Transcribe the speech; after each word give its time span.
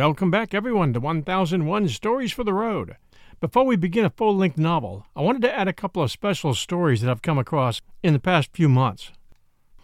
Welcome 0.00 0.30
back, 0.30 0.54
everyone, 0.54 0.94
to 0.94 1.00
1001 1.00 1.88
Stories 1.90 2.32
for 2.32 2.42
the 2.42 2.54
Road. 2.54 2.96
Before 3.38 3.66
we 3.66 3.76
begin 3.76 4.06
a 4.06 4.08
full 4.08 4.34
length 4.34 4.56
novel, 4.56 5.04
I 5.14 5.20
wanted 5.20 5.42
to 5.42 5.54
add 5.54 5.68
a 5.68 5.74
couple 5.74 6.02
of 6.02 6.10
special 6.10 6.54
stories 6.54 7.02
that 7.02 7.10
I've 7.10 7.20
come 7.20 7.36
across 7.36 7.82
in 8.02 8.14
the 8.14 8.18
past 8.18 8.48
few 8.54 8.70
months. 8.70 9.12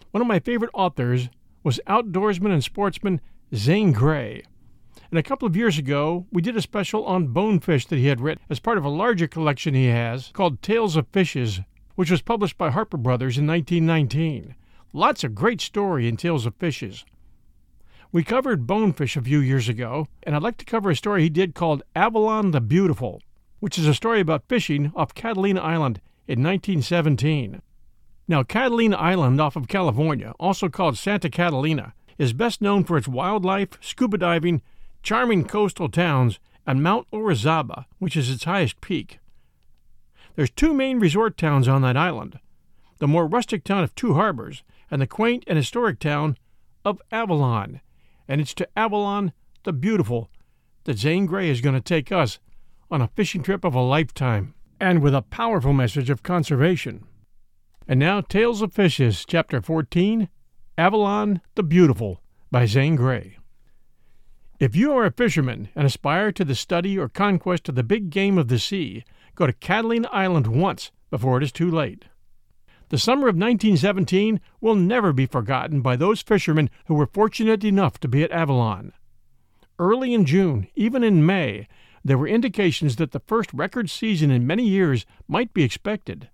One 0.09 0.21
of 0.21 0.27
my 0.27 0.39
favorite 0.39 0.71
authors 0.73 1.29
was 1.63 1.79
outdoorsman 1.85 2.51
and 2.51 2.63
sportsman 2.63 3.21
Zane 3.53 3.91
Grey. 3.91 4.41
And 5.11 5.19
a 5.19 5.23
couple 5.23 5.47
of 5.47 5.55
years 5.55 5.77
ago, 5.77 6.25
we 6.31 6.41
did 6.41 6.57
a 6.57 6.63
special 6.63 7.05
on 7.05 7.27
bonefish 7.27 7.85
that 7.85 7.99
he 7.99 8.07
had 8.07 8.19
written 8.19 8.43
as 8.49 8.59
part 8.59 8.79
of 8.79 8.85
a 8.85 8.89
larger 8.89 9.27
collection 9.27 9.75
he 9.75 9.85
has 9.85 10.31
called 10.33 10.63
Tales 10.63 10.95
of 10.95 11.07
Fishes, 11.09 11.59
which 11.93 12.09
was 12.09 12.23
published 12.23 12.57
by 12.57 12.71
Harper 12.71 12.97
Brothers 12.97 13.37
in 13.37 13.45
1919. 13.45 14.55
Lots 14.93 15.23
of 15.23 15.35
great 15.35 15.61
story 15.61 16.07
in 16.07 16.17
Tales 16.17 16.47
of 16.47 16.55
Fishes. 16.55 17.05
We 18.09 18.23
covered 18.23 18.65
Bonefish 18.65 19.17
a 19.17 19.21
few 19.21 19.39
years 19.39 19.67
ago, 19.67 20.07
and 20.23 20.33
I'd 20.33 20.41
like 20.41 20.55
to 20.57 20.65
cover 20.65 20.89
a 20.89 20.95
story 20.95 21.23
he 21.23 21.29
did 21.29 21.53
called 21.53 21.83
Avalon 21.93 22.51
the 22.51 22.61
Beautiful, 22.61 23.21
which 23.59 23.77
is 23.77 23.85
a 23.85 23.93
story 23.93 24.21
about 24.21 24.47
fishing 24.47 24.93
off 24.95 25.13
Catalina 25.13 25.59
Island 25.59 25.99
in 26.25 26.41
1917. 26.41 27.61
Now, 28.29 28.43
Catalina 28.43 28.95
Island 28.95 29.41
off 29.41 29.57
of 29.57 29.67
California, 29.67 30.33
also 30.39 30.69
called 30.69 30.97
Santa 30.97 31.29
Catalina, 31.29 31.93
is 32.17 32.31
best 32.31 32.61
known 32.61 32.85
for 32.85 32.97
its 32.97 33.09
wildlife, 33.09 33.77
scuba 33.81 34.17
diving, 34.17 34.61
charming 35.03 35.43
coastal 35.43 35.89
towns, 35.89 36.39
and 36.65 36.81
Mount 36.81 37.07
Orizaba, 37.11 37.85
which 37.99 38.15
is 38.15 38.29
its 38.29 38.45
highest 38.45 38.79
peak. 38.79 39.19
There's 40.35 40.49
two 40.49 40.73
main 40.73 40.99
resort 40.99 41.37
towns 41.37 41.67
on 41.67 41.81
that 41.81 41.97
island 41.97 42.39
the 42.99 43.07
more 43.07 43.27
rustic 43.27 43.63
town 43.63 43.83
of 43.83 43.93
Two 43.93 44.15
Harbors 44.15 44.63
and 44.89 44.99
the 45.01 45.07
quaint 45.07 45.43
and 45.45 45.55
historic 45.55 45.99
town 45.99 46.35
of 46.83 46.99
Avalon 47.11 47.79
and 48.27 48.41
it's 48.41 48.53
to 48.55 48.67
Avalon 48.75 49.31
the 49.63 49.73
Beautiful 49.73 50.29
that 50.83 50.97
Zane 50.97 51.25
Grey 51.25 51.49
is 51.49 51.61
going 51.61 51.75
to 51.75 51.81
take 51.81 52.11
us 52.11 52.39
on 52.89 53.01
a 53.01 53.09
fishing 53.09 53.43
trip 53.43 53.63
of 53.63 53.75
a 53.75 53.81
lifetime, 53.81 54.53
and 54.79 55.01
with 55.01 55.13
a 55.13 55.21
powerful 55.21 55.73
message 55.73 56.09
of 56.09 56.23
conservation. 56.23 57.05
And 57.87 57.99
now, 57.99 58.21
Tales 58.21 58.61
of 58.61 58.73
Fishes, 58.73 59.25
Chapter 59.27 59.61
14 59.61 60.29
Avalon 60.77 61.41
the 61.55 61.63
Beautiful 61.63 62.21
by 62.51 62.65
Zane 62.65 62.95
Grey. 62.95 63.37
If 64.59 64.75
you 64.75 64.93
are 64.93 65.05
a 65.05 65.11
fisherman 65.11 65.69
and 65.75 65.85
aspire 65.85 66.31
to 66.31 66.45
the 66.45 66.55
study 66.55 66.97
or 66.97 67.09
conquest 67.09 67.67
of 67.69 67.75
the 67.75 67.83
big 67.83 68.09
game 68.09 68.37
of 68.37 68.47
the 68.47 68.59
sea, 68.59 69.03
go 69.35 69.47
to 69.47 69.53
Catalina 69.53 70.07
Island 70.11 70.47
once 70.47 70.91
before 71.09 71.37
it 71.37 71.43
is 71.43 71.51
too 71.51 71.69
late. 71.69 72.05
The 72.89 72.97
summer 72.97 73.27
of 73.27 73.35
1917 73.35 74.39
will 74.61 74.75
never 74.75 75.11
be 75.11 75.25
forgotten 75.25 75.81
by 75.81 75.97
those 75.97 76.21
fishermen 76.21 76.69
who 76.85 76.93
were 76.93 77.07
fortunate 77.07 77.65
enough 77.65 77.99
to 77.99 78.07
be 78.07 78.23
at 78.23 78.31
Avalon. 78.31 78.93
Early 79.77 80.13
in 80.13 80.25
June, 80.25 80.67
even 80.73 81.03
in 81.03 81.25
May, 81.25 81.67
there 82.05 82.17
were 82.17 82.27
indications 82.27 82.95
that 82.95 83.11
the 83.11 83.19
first 83.19 83.53
record 83.53 83.89
season 83.89 84.31
in 84.31 84.47
many 84.47 84.65
years 84.65 85.05
might 85.27 85.53
be 85.53 85.63
expected. 85.63 86.29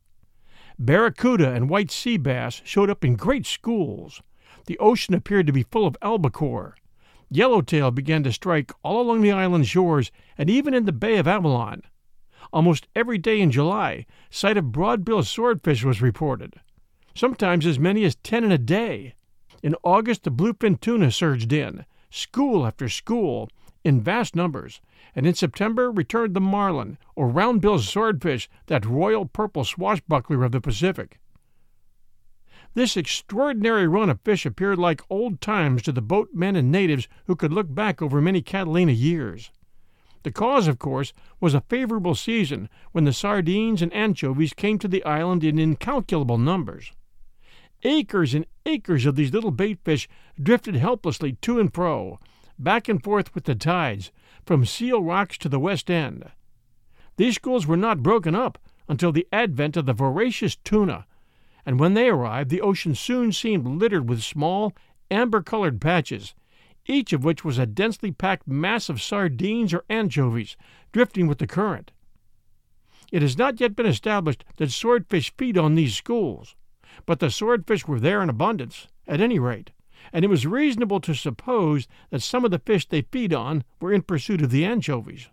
Barracuda 0.77 1.51
and 1.51 1.69
white 1.69 1.89
sea 1.89 2.17
bass 2.17 2.61
showed 2.63 2.89
up 2.89 3.03
in 3.03 3.15
great 3.15 3.47
schools. 3.47 4.21
The 4.67 4.77
ocean 4.77 5.15
appeared 5.15 5.47
to 5.47 5.53
be 5.53 5.63
full 5.63 5.87
of 5.87 5.97
albacore. 6.03 6.75
Yellowtail 7.31 7.89
began 7.89 8.21
to 8.23 8.31
strike 8.31 8.71
all 8.83 9.01
along 9.01 9.21
the 9.21 9.31
island 9.31 9.67
shores 9.67 10.11
and 10.37 10.51
even 10.51 10.75
in 10.75 10.85
the 10.85 10.91
Bay 10.91 11.17
of 11.17 11.27
Avalon. 11.27 11.81
Almost 12.51 12.87
every 12.95 13.17
day 13.17 13.39
in 13.39 13.51
July, 13.51 14.05
sight 14.29 14.57
of 14.57 14.65
broadbill 14.65 15.25
swordfish 15.25 15.83
was 15.83 16.01
reported, 16.01 16.55
sometimes 17.15 17.65
as 17.65 17.79
many 17.79 18.03
as 18.03 18.15
ten 18.15 18.43
in 18.43 18.51
a 18.51 18.57
day. 18.57 19.15
In 19.61 19.75
August, 19.83 20.23
the 20.23 20.31
bluefin 20.31 20.79
tuna 20.79 21.11
surged 21.11 21.53
in, 21.53 21.85
school 22.09 22.65
after 22.65 22.89
school, 22.89 23.49
in 23.83 24.01
vast 24.01 24.35
numbers, 24.35 24.81
and 25.15 25.25
in 25.25 25.33
September 25.33 25.91
returned 25.91 26.33
the 26.33 26.41
marlin, 26.41 26.97
or 27.15 27.27
round-billed 27.27 27.83
swordfish, 27.83 28.49
that 28.67 28.85
royal 28.85 29.25
purple 29.25 29.63
swashbuckler 29.63 30.43
of 30.43 30.51
the 30.51 30.61
Pacific. 30.61 31.19
This 32.75 32.97
extraordinary 32.97 33.87
run 33.87 34.09
of 34.09 34.21
fish 34.21 34.45
appeared 34.45 34.79
like 34.79 35.01
old 35.09 35.41
times 35.41 35.81
to 35.83 35.91
the 35.91 36.01
boatmen 36.01 36.55
and 36.55 36.71
natives 36.71 37.07
who 37.25 37.35
could 37.35 37.53
look 37.53 37.73
back 37.73 38.01
over 38.01 38.21
many 38.21 38.41
Catalina 38.41 38.93
years. 38.93 39.51
The 40.23 40.31
cause, 40.31 40.67
of 40.67 40.79
course, 40.79 41.13
was 41.39 41.53
a 41.53 41.61
favorable 41.61 42.15
season 42.15 42.69
when 42.93 43.03
the 43.03 43.13
sardines 43.13 43.81
and 43.81 43.93
anchovies 43.93 44.53
came 44.53 44.79
to 44.79 44.87
the 44.87 45.03
island 45.03 45.43
in 45.43 45.59
incalculable 45.59 46.37
numbers. 46.37 46.93
Acres 47.83 48.33
and 48.33 48.45
acres 48.65 49.05
of 49.05 49.15
these 49.15 49.33
little 49.33 49.51
bait 49.51 49.79
fish 49.83 50.07
drifted 50.41 50.75
helplessly 50.75 51.33
to 51.41 51.59
and 51.59 51.73
fro, 51.73 52.19
back 52.57 52.87
and 52.87 53.03
forth 53.03 53.35
with 53.35 53.43
the 53.43 53.55
tides, 53.55 54.11
from 54.45 54.65
Seal 54.65 55.03
Rocks 55.03 55.37
to 55.39 55.49
the 55.49 55.59
West 55.59 55.91
End. 55.91 56.31
These 57.17 57.35
schools 57.35 57.67
were 57.67 57.77
not 57.77 58.01
broken 58.01 58.33
up 58.33 58.57
until 58.87 59.11
the 59.11 59.27
advent 59.31 59.75
of 59.75 59.85
the 59.85 59.93
voracious 59.93 60.55
tuna, 60.55 61.05
and 61.65 61.79
when 61.79 61.93
they 61.93 62.07
arrived, 62.07 62.49
the 62.49 62.61
ocean 62.61 62.95
soon 62.95 63.33
seemed 63.33 63.67
littered 63.67 64.07
with 64.09 64.23
small, 64.23 64.73
amber 65.11 65.41
colored 65.41 65.81
patches, 65.81 66.33
each 66.85 67.13
of 67.13 67.23
which 67.23 67.45
was 67.45 67.57
a 67.57 67.65
densely 67.65 68.11
packed 68.11 68.47
mass 68.47 68.89
of 68.89 69.01
sardines 69.01 69.73
or 69.73 69.85
anchovies 69.89 70.57
drifting 70.91 71.27
with 71.27 71.37
the 71.37 71.47
current. 71.47 71.91
It 73.11 73.21
has 73.21 73.37
not 73.37 73.59
yet 73.59 73.75
been 73.75 73.85
established 73.85 74.43
that 74.57 74.71
swordfish 74.71 75.33
feed 75.37 75.57
on 75.57 75.75
these 75.75 75.95
schools, 75.95 76.55
but 77.05 77.19
the 77.19 77.29
swordfish 77.29 77.87
were 77.87 77.99
there 77.99 78.21
in 78.21 78.29
abundance, 78.29 78.87
at 79.07 79.21
any 79.21 79.39
rate, 79.39 79.71
and 80.11 80.25
it 80.25 80.29
was 80.29 80.45
reasonable 80.45 80.99
to 81.01 81.13
suppose 81.13 81.87
that 82.09 82.21
some 82.21 82.43
of 82.45 82.51
the 82.51 82.59
fish 82.59 82.87
they 82.87 83.01
feed 83.01 83.33
on 83.33 83.63
were 83.79 83.93
in 83.93 84.01
pursuit 84.01 84.41
of 84.41 84.51
the 84.51 84.65
anchovies. 84.65 85.29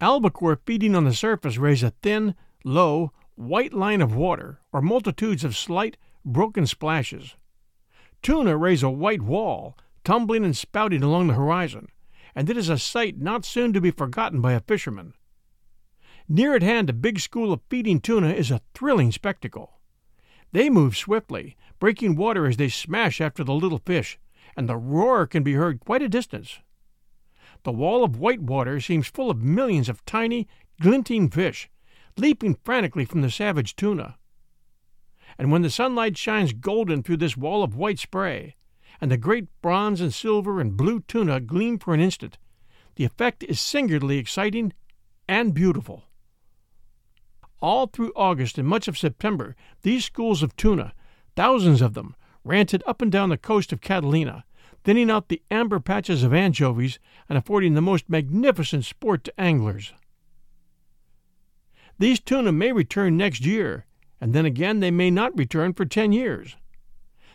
Albacore 0.00 0.60
feeding 0.64 0.94
on 0.94 1.04
the 1.04 1.14
surface 1.14 1.58
raise 1.58 1.82
a 1.82 1.90
thin, 2.02 2.34
low, 2.64 3.12
white 3.34 3.72
line 3.72 4.00
of 4.00 4.14
water, 4.14 4.60
or 4.72 4.80
multitudes 4.80 5.44
of 5.44 5.56
slight, 5.56 5.96
broken 6.24 6.66
splashes. 6.66 7.34
Tuna 8.22 8.56
raise 8.56 8.82
a 8.82 8.90
white 8.90 9.22
wall 9.22 9.76
tumbling 10.08 10.42
and 10.42 10.56
spouting 10.56 11.02
along 11.02 11.26
the 11.26 11.34
horizon, 11.34 11.86
and 12.34 12.48
it 12.48 12.56
is 12.56 12.70
a 12.70 12.78
sight 12.78 13.18
not 13.18 13.44
soon 13.44 13.74
to 13.74 13.80
be 13.82 13.90
forgotten 13.90 14.40
by 14.40 14.54
a 14.54 14.60
fisherman. 14.60 15.12
Near 16.26 16.56
at 16.56 16.62
hand, 16.62 16.88
a 16.88 16.94
big 16.94 17.20
school 17.20 17.52
of 17.52 17.60
feeding 17.68 18.00
tuna 18.00 18.30
is 18.30 18.50
a 18.50 18.62
thrilling 18.72 19.12
spectacle. 19.12 19.80
They 20.50 20.70
move 20.70 20.96
swiftly, 20.96 21.58
breaking 21.78 22.16
water 22.16 22.46
as 22.46 22.56
they 22.56 22.70
smash 22.70 23.20
after 23.20 23.44
the 23.44 23.52
little 23.52 23.82
fish, 23.84 24.18
and 24.56 24.66
the 24.66 24.78
roar 24.78 25.26
can 25.26 25.42
be 25.42 25.52
heard 25.52 25.78
quite 25.78 26.00
a 26.00 26.08
distance. 26.08 26.60
The 27.64 27.72
wall 27.72 28.02
of 28.02 28.18
white 28.18 28.40
water 28.40 28.80
seems 28.80 29.08
full 29.08 29.30
of 29.30 29.42
millions 29.42 29.90
of 29.90 30.02
tiny, 30.06 30.48
glinting 30.80 31.28
fish, 31.28 31.68
leaping 32.16 32.56
frantically 32.64 33.04
from 33.04 33.20
the 33.20 33.30
savage 33.30 33.76
tuna. 33.76 34.16
And 35.36 35.52
when 35.52 35.60
the 35.60 35.68
sunlight 35.68 36.16
shines 36.16 36.54
golden 36.54 37.02
through 37.02 37.18
this 37.18 37.36
wall 37.36 37.62
of 37.62 37.76
white 37.76 37.98
spray, 37.98 38.54
and 39.00 39.10
the 39.10 39.16
great 39.16 39.46
bronze 39.62 40.00
and 40.00 40.12
silver 40.12 40.60
and 40.60 40.76
blue 40.76 41.00
tuna 41.00 41.40
gleam 41.40 41.78
for 41.78 41.94
an 41.94 42.00
instant, 42.00 42.38
the 42.96 43.04
effect 43.04 43.42
is 43.44 43.60
singularly 43.60 44.18
exciting 44.18 44.72
and 45.28 45.54
beautiful. 45.54 46.04
All 47.60 47.86
through 47.86 48.12
August 48.16 48.58
and 48.58 48.66
much 48.66 48.88
of 48.88 48.98
September, 48.98 49.56
these 49.82 50.04
schools 50.04 50.42
of 50.42 50.56
tuna, 50.56 50.92
thousands 51.36 51.80
of 51.80 51.94
them, 51.94 52.16
ranted 52.44 52.82
up 52.86 53.02
and 53.02 53.10
down 53.10 53.28
the 53.28 53.36
coast 53.36 53.72
of 53.72 53.80
Catalina, 53.80 54.44
thinning 54.84 55.10
out 55.10 55.28
the 55.28 55.42
amber 55.50 55.80
patches 55.80 56.22
of 56.22 56.32
anchovies 56.32 56.98
and 57.28 57.36
affording 57.36 57.74
the 57.74 57.80
most 57.80 58.08
magnificent 58.08 58.84
sport 58.84 59.24
to 59.24 59.40
anglers. 59.40 59.92
These 61.98 62.20
tuna 62.20 62.52
may 62.52 62.72
return 62.72 63.16
next 63.16 63.44
year, 63.44 63.86
and 64.20 64.32
then 64.32 64.46
again 64.46 64.80
they 64.80 64.90
may 64.90 65.10
not 65.10 65.36
return 65.36 65.74
for 65.74 65.84
ten 65.84 66.12
years. 66.12 66.56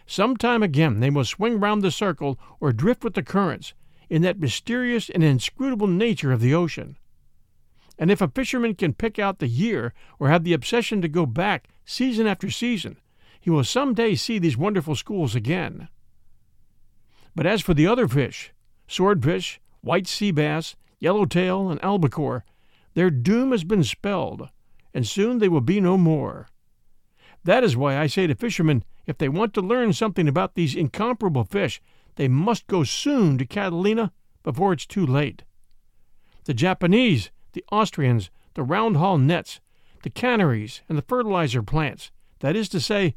Some 0.05 0.37
time 0.37 0.61
again 0.61 0.99
they 0.99 1.09
will 1.09 1.25
swing 1.25 1.59
round 1.59 1.81
the 1.81 1.91
circle 1.91 2.39
or 2.59 2.71
drift 2.71 3.03
with 3.03 3.13
the 3.13 3.23
currents, 3.23 3.73
in 4.09 4.21
that 4.21 4.39
mysterious 4.39 5.09
and 5.09 5.23
inscrutable 5.23 5.87
nature 5.87 6.31
of 6.31 6.41
the 6.41 6.53
ocean. 6.53 6.97
And 7.97 8.11
if 8.11 8.21
a 8.21 8.27
fisherman 8.27 8.75
can 8.75 8.93
pick 8.93 9.17
out 9.17 9.39
the 9.39 9.47
year 9.47 9.93
or 10.19 10.29
have 10.29 10.43
the 10.43 10.53
obsession 10.53 11.01
to 11.01 11.07
go 11.07 11.25
back 11.25 11.67
season 11.85 12.27
after 12.27 12.49
season, 12.49 12.97
he 13.39 13.49
will 13.49 13.63
some 13.63 13.93
day 13.93 14.15
see 14.15 14.39
these 14.39 14.57
wonderful 14.57 14.95
schools 14.95 15.35
again. 15.35 15.89
But 17.35 17.45
as 17.45 17.61
for 17.61 17.73
the 17.73 17.87
other 17.87 18.07
fish, 18.07 18.53
swordfish, 18.87 19.59
white 19.81 20.07
sea 20.07 20.31
bass, 20.31 20.75
yellowtail, 20.99 21.69
and 21.69 21.83
albacore, 21.83 22.45
their 22.93 23.09
doom 23.09 23.51
has 23.51 23.63
been 23.63 23.83
spelled, 23.83 24.49
and 24.93 25.07
soon 25.07 25.39
they 25.39 25.49
will 25.49 25.61
be 25.61 25.81
no 25.81 25.97
more. 25.97 26.47
That 27.43 27.63
is 27.63 27.75
why 27.75 27.97
I 27.97 28.07
say 28.07 28.27
to 28.27 28.35
fishermen, 28.35 28.83
if 29.05 29.17
they 29.17 29.29
want 29.29 29.53
to 29.53 29.61
learn 29.61 29.93
something 29.93 30.27
about 30.27 30.55
these 30.55 30.75
incomparable 30.75 31.43
fish, 31.43 31.81
they 32.15 32.27
must 32.27 32.67
go 32.67 32.83
soon 32.83 33.37
to 33.37 33.45
Catalina 33.45 34.11
before 34.43 34.73
it's 34.73 34.85
too 34.85 35.05
late. 35.05 35.43
The 36.45 36.53
Japanese, 36.53 37.31
the 37.53 37.63
Austrians, 37.71 38.29
the 38.53 38.63
round 38.63 38.97
haul 38.97 39.17
nets, 39.17 39.59
the 40.03 40.09
canneries, 40.09 40.81
and 40.87 40.97
the 40.97 41.03
fertilizer 41.03 41.63
plants, 41.63 42.11
that 42.39 42.55
is 42.55 42.69
to 42.69 42.79
say, 42.79 43.15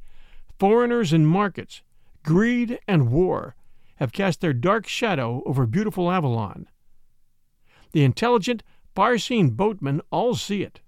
foreigners 0.58 1.12
and 1.12 1.26
markets, 1.26 1.82
greed 2.24 2.78
and 2.88 3.10
war, 3.10 3.54
have 3.96 4.12
cast 4.12 4.40
their 4.40 4.52
dark 4.52 4.86
shadow 4.86 5.42
over 5.46 5.66
beautiful 5.66 6.10
Avalon. 6.10 6.68
The 7.92 8.04
intelligent, 8.04 8.62
far 8.94 9.18
seeing 9.18 9.50
boatmen 9.50 10.00
all 10.10 10.34
see 10.34 10.62
it. 10.62 10.80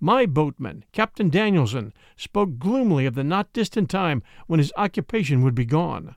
My 0.00 0.26
boatman, 0.26 0.84
Captain 0.92 1.28
Danielson, 1.28 1.92
spoke 2.16 2.58
gloomily 2.58 3.04
of 3.06 3.14
the 3.14 3.24
not 3.24 3.52
distant 3.52 3.90
time 3.90 4.22
when 4.46 4.58
his 4.58 4.72
occupation 4.76 5.42
would 5.42 5.54
be 5.54 5.64
gone. 5.64 6.14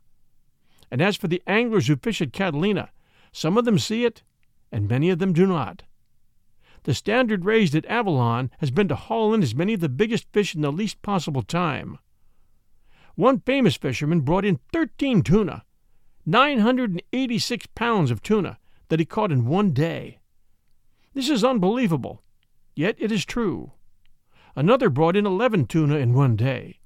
And 0.91 1.01
as 1.01 1.15
for 1.15 1.27
the 1.27 1.41
anglers 1.47 1.87
who 1.87 1.95
fish 1.95 2.21
at 2.21 2.33
Catalina, 2.33 2.91
some 3.31 3.57
of 3.57 3.65
them 3.65 3.79
see 3.79 4.05
it, 4.05 4.23
and 4.71 4.87
many 4.87 5.09
of 5.09 5.19
them 5.19 5.33
do 5.33 5.47
not. 5.47 5.83
The 6.83 6.93
standard 6.93 7.45
raised 7.45 7.75
at 7.75 7.85
Avalon 7.85 8.51
has 8.59 8.71
been 8.71 8.87
to 8.87 8.95
haul 8.95 9.33
in 9.33 9.41
as 9.41 9.55
many 9.55 9.73
of 9.73 9.79
the 9.79 9.89
biggest 9.89 10.25
fish 10.31 10.55
in 10.55 10.61
the 10.61 10.71
least 10.71 11.01
possible 11.01 11.43
time. 11.43 11.97
One 13.15 13.39
famous 13.39 13.75
fisherman 13.75 14.21
brought 14.21 14.45
in 14.45 14.59
thirteen 14.71 15.21
tuna, 15.21 15.63
986 16.25 17.67
pounds 17.75 18.11
of 18.11 18.21
tuna 18.21 18.57
that 18.89 18.99
he 18.99 19.05
caught 19.05 19.31
in 19.31 19.45
one 19.45 19.71
day. 19.71 20.19
This 21.13 21.29
is 21.29 21.43
unbelievable, 21.43 22.23
yet 22.75 22.95
it 22.99 23.11
is 23.11 23.25
true. 23.25 23.71
Another 24.55 24.89
brought 24.89 25.15
in 25.15 25.25
11 25.25 25.65
tuna 25.67 25.97
in 25.97 26.13
one 26.13 26.35
day. 26.35 26.79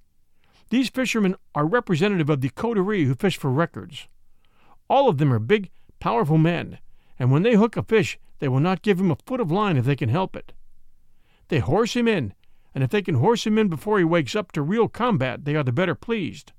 These 0.70 0.90
fishermen 0.90 1.36
are 1.54 1.66
representative 1.66 2.30
of 2.30 2.42
the 2.42 2.50
coterie 2.50 3.06
who 3.06 3.16
fish 3.16 3.38
for 3.38 3.52
records. 3.52 4.08
All 4.90 5.10
of 5.10 5.18
them 5.18 5.32
are 5.32 5.40
big, 5.40 5.72
powerful 6.00 6.38
men, 6.38 6.80
and 7.18 7.32
when 7.32 7.44
they 7.44 7.56
hook 7.56 7.78
a 7.78 7.84
fish, 7.84 8.20
they 8.40 8.48
will 8.48 8.60
not 8.60 8.82
give 8.82 9.00
him 9.00 9.12
a 9.12 9.18
foot 9.26 9.40
of 9.40 9.52
line 9.52 9.78
if 9.78 9.86
they 9.86 9.96
can 9.96 10.10
help 10.10 10.36
it. 10.36 10.54
They 11.48 11.60
horse 11.60 11.96
him 11.96 12.08
in, 12.08 12.34
and 12.74 12.84
if 12.84 12.90
they 12.90 13.02
can 13.02 13.16
horse 13.16 13.46
him 13.46 13.58
in 13.58 13.70
before 13.70 13.98
he 13.98 14.04
wakes 14.04 14.36
up 14.36 14.52
to 14.52 14.62
real 14.62 14.88
combat, 14.88 15.46
they 15.46 15.56
are 15.56 15.64
the 15.64 15.72
better 15.72 15.96
pleased. 15.96 16.52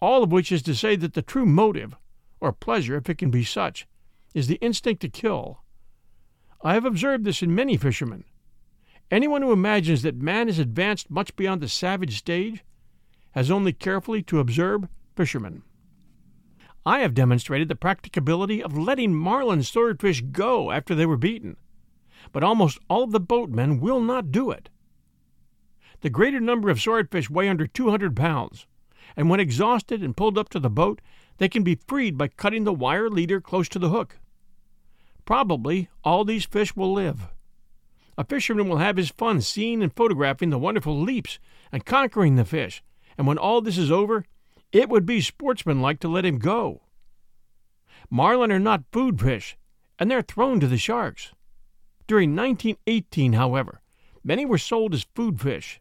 All 0.00 0.22
of 0.22 0.32
which 0.32 0.52
is 0.52 0.62
to 0.62 0.74
say 0.74 0.96
that 0.96 1.14
the 1.14 1.22
true 1.22 1.46
motive, 1.46 1.96
or 2.40 2.52
pleasure 2.52 2.96
if 2.96 3.08
it 3.08 3.18
can 3.18 3.30
be 3.30 3.44
such, 3.44 3.86
is 4.34 4.46
the 4.46 4.56
instinct 4.56 5.02
to 5.02 5.08
kill. 5.08 5.61
I 6.64 6.74
have 6.74 6.84
observed 6.84 7.24
this 7.24 7.42
in 7.42 7.54
many 7.54 7.76
fishermen. 7.76 8.24
Anyone 9.10 9.42
who 9.42 9.52
imagines 9.52 10.02
that 10.02 10.16
man 10.16 10.46
has 10.46 10.60
advanced 10.60 11.10
much 11.10 11.34
beyond 11.34 11.60
the 11.60 11.68
savage 11.68 12.16
stage 12.16 12.64
has 13.32 13.50
only 13.50 13.72
carefully 13.72 14.22
to 14.22 14.38
observe 14.38 14.88
fishermen. 15.16 15.62
I 16.86 17.00
have 17.00 17.14
demonstrated 17.14 17.68
the 17.68 17.76
practicability 17.76 18.62
of 18.62 18.78
letting 18.78 19.14
marlin 19.14 19.62
swordfish 19.62 20.20
go 20.20 20.70
after 20.70 20.94
they 20.94 21.06
were 21.06 21.16
beaten, 21.16 21.56
but 22.32 22.44
almost 22.44 22.78
all 22.88 23.02
of 23.02 23.10
the 23.10 23.20
boatmen 23.20 23.80
will 23.80 24.00
not 24.00 24.30
do 24.30 24.50
it. 24.50 24.68
The 26.00 26.10
greater 26.10 26.40
number 26.40 26.70
of 26.70 26.80
swordfish 26.80 27.28
weigh 27.28 27.48
under 27.48 27.66
200 27.66 28.16
pounds, 28.16 28.66
and 29.16 29.28
when 29.28 29.40
exhausted 29.40 30.02
and 30.02 30.16
pulled 30.16 30.38
up 30.38 30.48
to 30.50 30.60
the 30.60 30.70
boat, 30.70 31.00
they 31.38 31.48
can 31.48 31.62
be 31.62 31.80
freed 31.86 32.16
by 32.16 32.28
cutting 32.28 32.64
the 32.64 32.72
wire 32.72 33.10
leader 33.10 33.40
close 33.40 33.68
to 33.70 33.78
the 33.78 33.90
hook. 33.90 34.18
Probably 35.24 35.88
all 36.04 36.24
these 36.24 36.44
fish 36.44 36.74
will 36.74 36.92
live. 36.92 37.28
A 38.18 38.24
fisherman 38.24 38.68
will 38.68 38.78
have 38.78 38.96
his 38.96 39.10
fun 39.10 39.40
seeing 39.40 39.82
and 39.82 39.94
photographing 39.94 40.50
the 40.50 40.58
wonderful 40.58 41.00
leaps 41.00 41.38
and 41.70 41.86
conquering 41.86 42.36
the 42.36 42.44
fish 42.44 42.82
and 43.16 43.26
when 43.26 43.38
all 43.38 43.60
this 43.60 43.78
is 43.78 43.90
over, 43.90 44.24
it 44.72 44.88
would 44.88 45.06
be 45.06 45.20
sportsmanlike 45.20 46.00
to 46.00 46.08
let 46.08 46.24
him 46.24 46.38
go. 46.38 46.82
Marlin 48.10 48.52
are 48.52 48.58
not 48.58 48.84
food 48.92 49.20
fish, 49.20 49.56
and 49.98 50.10
they're 50.10 50.22
thrown 50.22 50.60
to 50.60 50.66
the 50.66 50.78
sharks. 50.78 51.32
During 52.06 52.34
1918, 52.34 53.34
however, 53.34 53.80
many 54.24 54.44
were 54.44 54.58
sold 54.58 54.94
as 54.94 55.06
food 55.14 55.40
fish. 55.40 55.80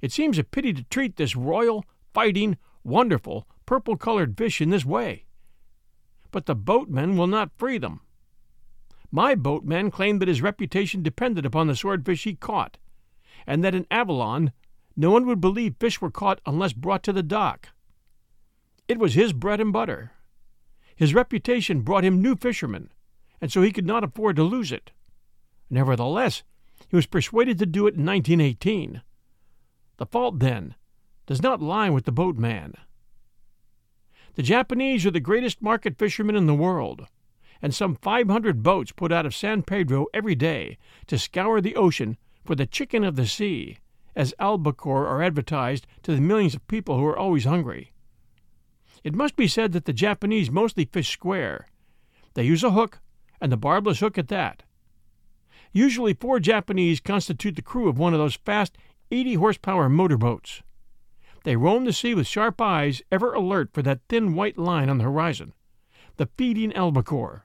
It 0.00 0.12
seems 0.12 0.38
a 0.38 0.44
pity 0.44 0.72
to 0.72 0.84
treat 0.84 1.16
this 1.16 1.36
royal, 1.36 1.84
fighting, 2.12 2.56
wonderful, 2.84 3.46
purple 3.64 3.96
colored 3.96 4.36
fish 4.36 4.60
in 4.60 4.70
this 4.70 4.84
way. 4.84 5.24
But 6.30 6.46
the 6.46 6.54
boatmen 6.54 7.16
will 7.16 7.26
not 7.26 7.56
free 7.56 7.78
them. 7.78 8.00
My 9.10 9.34
boatman 9.34 9.90
claimed 9.90 10.20
that 10.20 10.28
his 10.28 10.42
reputation 10.42 11.02
depended 11.02 11.46
upon 11.46 11.66
the 11.66 11.76
swordfish 11.76 12.24
he 12.24 12.34
caught, 12.34 12.78
and 13.46 13.62
that 13.62 13.74
in 13.74 13.86
Avalon 13.90 14.52
no 14.96 15.10
one 15.10 15.26
would 15.26 15.40
believe 15.40 15.76
fish 15.78 16.00
were 16.00 16.10
caught 16.10 16.40
unless 16.46 16.72
brought 16.72 17.02
to 17.04 17.12
the 17.12 17.22
dock. 17.22 17.68
It 18.88 18.98
was 18.98 19.14
his 19.14 19.32
bread 19.32 19.60
and 19.60 19.72
butter. 19.72 20.12
His 20.94 21.14
reputation 21.14 21.82
brought 21.82 22.04
him 22.04 22.22
new 22.22 22.36
fishermen, 22.36 22.90
and 23.40 23.52
so 23.52 23.62
he 23.62 23.72
could 23.72 23.86
not 23.86 24.04
afford 24.04 24.36
to 24.36 24.42
lose 24.42 24.72
it. 24.72 24.90
Nevertheless, 25.68 26.42
he 26.88 26.96
was 26.96 27.06
persuaded 27.06 27.58
to 27.58 27.66
do 27.66 27.86
it 27.86 27.94
in 27.94 28.06
1918. 28.06 29.02
The 29.98 30.06
fault, 30.06 30.38
then, 30.38 30.74
does 31.26 31.42
not 31.42 31.60
lie 31.60 31.90
with 31.90 32.04
the 32.04 32.12
boatman. 32.12 32.74
The 34.34 34.42
Japanese 34.42 35.04
are 35.04 35.10
the 35.10 35.20
greatest 35.20 35.60
market 35.60 35.98
fishermen 35.98 36.36
in 36.36 36.46
the 36.46 36.54
world, 36.54 37.06
and 37.62 37.74
some 37.74 37.96
500 37.96 38.62
boats 38.62 38.92
put 38.92 39.12
out 39.12 39.26
of 39.26 39.34
San 39.34 39.62
Pedro 39.62 40.06
every 40.12 40.34
day 40.34 40.78
to 41.06 41.18
scour 41.18 41.60
the 41.60 41.76
ocean 41.76 42.16
for 42.44 42.54
the 42.54 42.66
chicken 42.66 43.04
of 43.04 43.16
the 43.16 43.26
sea 43.26 43.78
as 44.16 44.34
albacore 44.38 45.06
are 45.06 45.22
advertised 45.22 45.86
to 46.02 46.14
the 46.14 46.20
millions 46.20 46.54
of 46.54 46.66
people 46.68 46.96
who 46.98 47.04
are 47.04 47.18
always 47.18 47.44
hungry. 47.44 47.92
It 49.04 49.14
must 49.14 49.36
be 49.36 49.46
said 49.46 49.72
that 49.72 49.84
the 49.84 49.92
Japanese 49.92 50.50
mostly 50.50 50.86
fish 50.86 51.10
square. 51.10 51.68
They 52.34 52.44
use 52.44 52.64
a 52.64 52.72
hook, 52.72 53.00
and 53.40 53.52
the 53.52 53.56
barbless 53.56 54.00
hook 54.00 54.18
at 54.18 54.28
that. 54.28 54.62
Usually, 55.72 56.14
four 56.14 56.40
Japanese 56.40 57.00
constitute 57.00 57.54
the 57.54 57.62
crew 57.62 57.88
of 57.88 57.98
one 57.98 58.14
of 58.14 58.18
those 58.18 58.36
fast 58.36 58.78
80 59.10 59.34
horsepower 59.34 59.88
motorboats. 59.88 60.62
They 61.44 61.54
roam 61.54 61.84
the 61.84 61.92
sea 61.92 62.14
with 62.14 62.26
sharp 62.26 62.60
eyes, 62.60 63.02
ever 63.12 63.32
alert 63.32 63.70
for 63.72 63.82
that 63.82 64.00
thin 64.08 64.34
white 64.34 64.58
line 64.58 64.88
on 64.88 64.98
the 64.98 65.04
horizon, 65.04 65.52
the 66.16 66.28
feeding 66.36 66.72
albacore. 66.72 67.44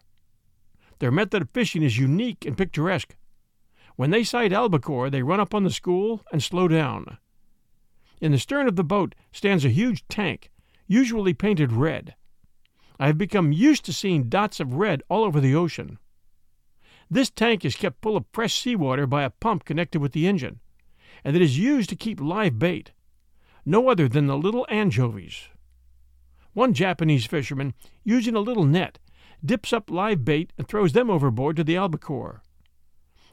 Their 1.02 1.10
method 1.10 1.42
of 1.42 1.50
fishing 1.50 1.82
is 1.82 1.98
unique 1.98 2.46
and 2.46 2.56
picturesque. 2.56 3.16
When 3.96 4.12
they 4.12 4.24
sight 4.24 4.54
albacore, 4.54 5.10
they 5.10 5.24
run 5.24 5.40
up 5.40 5.56
on 5.56 5.64
the 5.64 5.72
school 5.72 6.24
and 6.32 6.44
slow 6.44 6.68
down. 6.68 7.18
In 8.22 8.32
the 8.32 8.38
stern 8.38 8.68
of 8.68 8.76
the 8.76 8.84
boat 8.84 9.16
stands 9.32 9.66
a 9.66 9.70
huge 9.70 10.08
tank, 10.10 10.52
usually 10.86 11.34
painted 11.34 11.72
red. 11.72 12.14
I 13.00 13.08
have 13.08 13.18
become 13.18 13.52
used 13.52 13.84
to 13.86 13.94
seeing 13.94 14.30
dots 14.30 14.60
of 14.60 14.76
red 14.76 15.02
all 15.10 15.24
over 15.24 15.40
the 15.40 15.56
ocean. 15.56 15.98
This 17.10 17.32
tank 17.32 17.66
is 17.66 17.76
kept 17.76 18.04
full 18.04 18.16
of 18.16 18.26
fresh 18.32 18.54
seawater 18.54 19.08
by 19.08 19.24
a 19.24 19.32
pump 19.32 19.66
connected 19.66 20.02
with 20.02 20.12
the 20.12 20.28
engine, 20.28 20.60
and 21.24 21.36
it 21.36 21.42
is 21.42 21.58
used 21.58 21.90
to 21.90 21.96
keep 21.96 22.22
live 22.22 22.60
bait, 22.60 22.92
no 23.66 23.90
other 23.90 24.08
than 24.08 24.28
the 24.28 24.38
little 24.38 24.68
anchovies. 24.70 25.48
One 26.54 26.76
Japanese 26.76 27.26
fisherman, 27.26 27.74
using 28.04 28.36
a 28.36 28.40
little 28.40 28.66
net, 28.66 29.00
dips 29.44 29.74
up 29.74 29.90
live 29.90 30.24
bait 30.24 30.54
and 30.58 30.68
throws 30.68 30.94
them 30.94 31.10
overboard 31.10 31.56
to 31.56 31.64
the 31.64 31.76
albacore. 31.76 32.42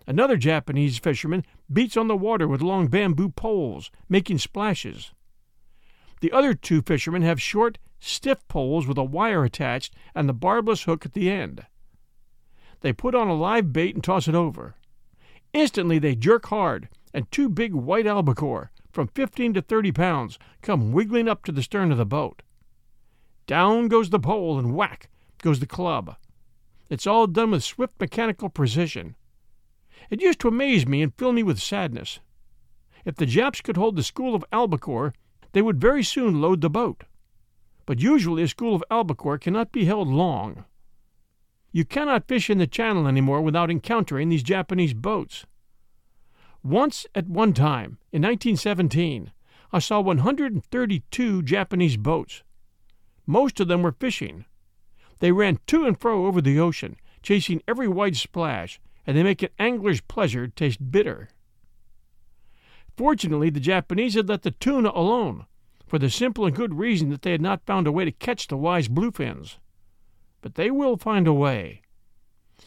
Another 0.07 0.37
Japanese 0.37 0.99
fisherman 0.99 1.45
beats 1.71 1.97
on 1.97 2.09
the 2.09 2.17
water 2.17 2.49
with 2.49 2.63
long 2.63 2.89
bamboo 2.89 3.29
poles, 3.29 3.91
making 4.09 4.39
splashes. 4.39 5.13
The 6.21 6.33
other 6.33 6.55
two 6.55 6.81
fishermen 6.81 7.23
have 7.23 7.41
short, 7.41 7.79
stiff 8.01 8.47
poles 8.49 8.87
with 8.87 8.97
a 8.97 9.05
wire 9.05 9.45
attached 9.45 9.95
and 10.15 10.29
the 10.29 10.33
barbless 10.33 10.85
hook 10.85 11.05
at 11.05 11.13
the 11.13 11.31
end. 11.31 11.67
They 12.81 12.93
put 12.93 13.15
on 13.15 13.29
a 13.29 13.35
live 13.35 13.73
bait 13.73 13.95
and 13.95 14.03
toss 14.03 14.29
it 14.29 14.35
over. 14.35 14.77
Instantly 15.53 15.99
they 15.99 16.15
jerk 16.15 16.47
hard, 16.47 16.89
and 17.13 17.31
two 17.31 17.49
big 17.49 17.75
white 17.75 18.07
albacore, 18.07 18.71
from 18.93 19.09
15 19.09 19.55
to 19.55 19.63
30 19.63 19.93
pounds, 19.93 20.39
come 20.63 20.93
wiggling 20.93 21.29
up 21.29 21.45
to 21.45 21.53
the 21.53 21.63
stern 21.63 21.93
of 21.93 21.99
the 21.99 22.07
boat. 22.07 22.43
Down 23.47 23.89
goes 23.89 24.11
the 24.11 24.19
pole, 24.19 24.59
and 24.59 24.75
whack 24.75 25.09
goes 25.43 25.61
the 25.61 25.67
club. 25.67 26.17
It's 26.91 27.07
all 27.07 27.27
done 27.27 27.51
with 27.51 27.65
swift 27.65 28.01
mechanical 28.01 28.49
precision. 28.49 29.15
It 30.11 30.23
used 30.23 30.41
to 30.41 30.49
amaze 30.49 30.87
me 30.87 31.03
and 31.03 31.15
fill 31.15 31.33
me 31.33 31.43
with 31.43 31.61
sadness. 31.61 32.21
If 33.05 33.17
the 33.17 33.27
Japs 33.27 33.61
could 33.61 33.77
hold 33.77 33.97
the 33.97 34.03
school 34.03 34.35
of 34.35 34.45
albacore, 34.53 35.15
they 35.53 35.63
would 35.63 35.81
very 35.81 36.03
soon 36.03 36.41
load 36.41 36.61
the 36.61 36.71
boat. 36.71 37.05
But 37.87 38.01
usually 38.01 38.43
a 38.43 38.49
school 38.49 38.75
of 38.75 38.85
albacore 38.91 39.39
cannot 39.39 39.73
be 39.73 39.85
held 39.85 40.09
long. 40.09 40.65
You 41.73 41.85
cannot 41.85 42.29
fish 42.29 42.51
in 42.51 42.59
the 42.59 42.67
channel 42.67 43.07
any 43.07 43.21
more 43.21 43.41
without 43.43 43.71
encountering 43.71 44.29
these 44.29 44.43
Japanese 44.43 44.95
boats. 44.95 45.47
Once 46.63 47.07
at 47.15 47.29
one 47.29 47.53
time, 47.53 47.99
in 48.13 48.23
1917, 48.23 49.33
I 49.73 49.79
saw 49.79 50.01
132 50.01 51.43
Japanese 51.43 51.97
boats. 51.97 52.43
Most 53.27 53.61
of 53.61 53.69
them 53.69 53.83
were 53.83 53.93
fishing. 53.93 54.47
They 55.21 55.33
ran 55.33 55.59
to 55.67 55.87
and 55.87 55.99
fro 55.99 56.27
over 56.27 56.41
the 56.41 56.61
ocean, 56.61 56.97
chasing 57.23 57.63
every 57.67 57.89
white 57.89 58.17
splash, 58.17 58.81
and 59.07 59.17
they 59.17 59.23
make 59.23 59.43
an 59.43 59.51
angler's 59.59 60.01
pleasure 60.01 60.49
taste 60.49 60.91
bitter. 60.91 61.29
Fortunately, 62.97 63.51
the 63.51 63.61
Japanese 63.61 64.15
had 64.15 64.29
let 64.29 64.43
the 64.43 64.51
tuna 64.51 64.91
alone, 64.95 65.47
for 65.87 65.99
the 65.99 66.11
simple 66.11 66.47
and 66.47 66.55
good 66.55 66.75
reason 66.75 67.11
that 67.11 67.23
they 67.23 67.33
had 67.33 67.41
not 67.41 67.67
found 67.67 67.87
a 67.87 67.93
way 67.93 68.05
to 68.05 68.13
catch 68.13 68.49
the 68.49 68.57
wise 68.57 68.89
bluefins 68.89 69.57
but 70.41 70.55
they 70.55 70.71
will 70.71 70.97
find 70.97 71.27
a 71.27 71.33
way. 71.33 71.83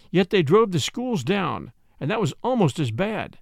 Yet 0.10 0.30
they 0.30 0.44
drove 0.44 0.72
the 0.72 0.80
schools 0.80 1.24
down, 1.24 1.72
and 2.00 2.10
that 2.10 2.22
was 2.22 2.34
almost 2.44 2.80
as 2.80 2.92
bad. 2.92 3.40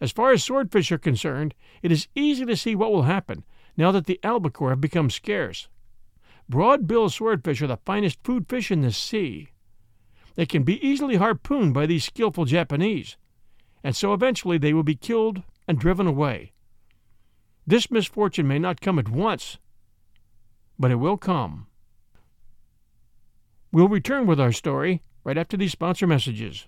As 0.00 0.12
far 0.12 0.32
as 0.32 0.42
swordfish 0.42 0.90
are 0.92 0.98
concerned, 0.98 1.54
it 1.82 1.92
is 1.92 2.08
easy 2.14 2.44
to 2.46 2.56
see 2.56 2.74
what 2.74 2.92
will 2.92 3.02
happen 3.02 3.44
now 3.76 3.90
that 3.92 4.06
the 4.06 4.20
albacore 4.22 4.70
have 4.70 4.80
become 4.80 5.10
scarce. 5.10 5.68
Broad-billed 6.48 7.12
swordfish 7.12 7.62
are 7.62 7.66
the 7.66 7.78
finest 7.78 8.18
food 8.22 8.46
fish 8.48 8.70
in 8.70 8.82
the 8.82 8.92
sea. 8.92 9.48
They 10.34 10.46
can 10.46 10.62
be 10.62 10.84
easily 10.86 11.16
harpooned 11.16 11.74
by 11.74 11.86
these 11.86 12.04
skilful 12.04 12.44
Japanese, 12.44 13.16
and 13.82 13.96
so 13.96 14.12
eventually 14.12 14.58
they 14.58 14.72
will 14.72 14.82
be 14.82 14.96
killed 14.96 15.42
and 15.66 15.78
driven 15.78 16.06
away. 16.06 16.52
This 17.66 17.90
misfortune 17.90 18.46
may 18.46 18.58
not 18.58 18.80
come 18.80 18.98
at 18.98 19.08
once, 19.08 19.58
but 20.78 20.90
it 20.90 20.96
will 20.96 21.16
come. 21.16 21.66
We'll 23.72 23.88
return 23.88 24.26
with 24.26 24.38
our 24.38 24.52
story 24.52 25.02
right 25.24 25.38
after 25.38 25.56
these 25.56 25.72
sponsor 25.72 26.06
messages. 26.06 26.66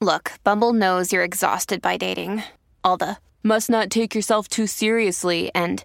Look, 0.00 0.32
Bumble 0.42 0.72
knows 0.72 1.12
you're 1.12 1.22
exhausted 1.22 1.82
by 1.82 1.96
dating. 1.96 2.42
All 2.82 2.96
the 2.96 3.18
must 3.44 3.70
not 3.70 3.90
take 3.90 4.14
yourself 4.14 4.48
too 4.48 4.66
seriously 4.66 5.50
and 5.54 5.84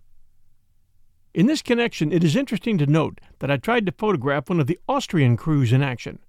In 1.33 1.45
this 1.45 1.61
connection, 1.61 2.11
it 2.11 2.23
is 2.23 2.35
interesting 2.35 2.77
to 2.77 2.85
note 2.85 3.19
that 3.39 3.49
I 3.49 3.57
tried 3.57 3.85
to 3.85 3.91
photograph 3.91 4.49
one 4.49 4.59
of 4.59 4.67
the 4.67 4.79
Austrian 4.87 5.37
crews 5.37 5.71
in 5.71 5.81
action, 5.81 6.19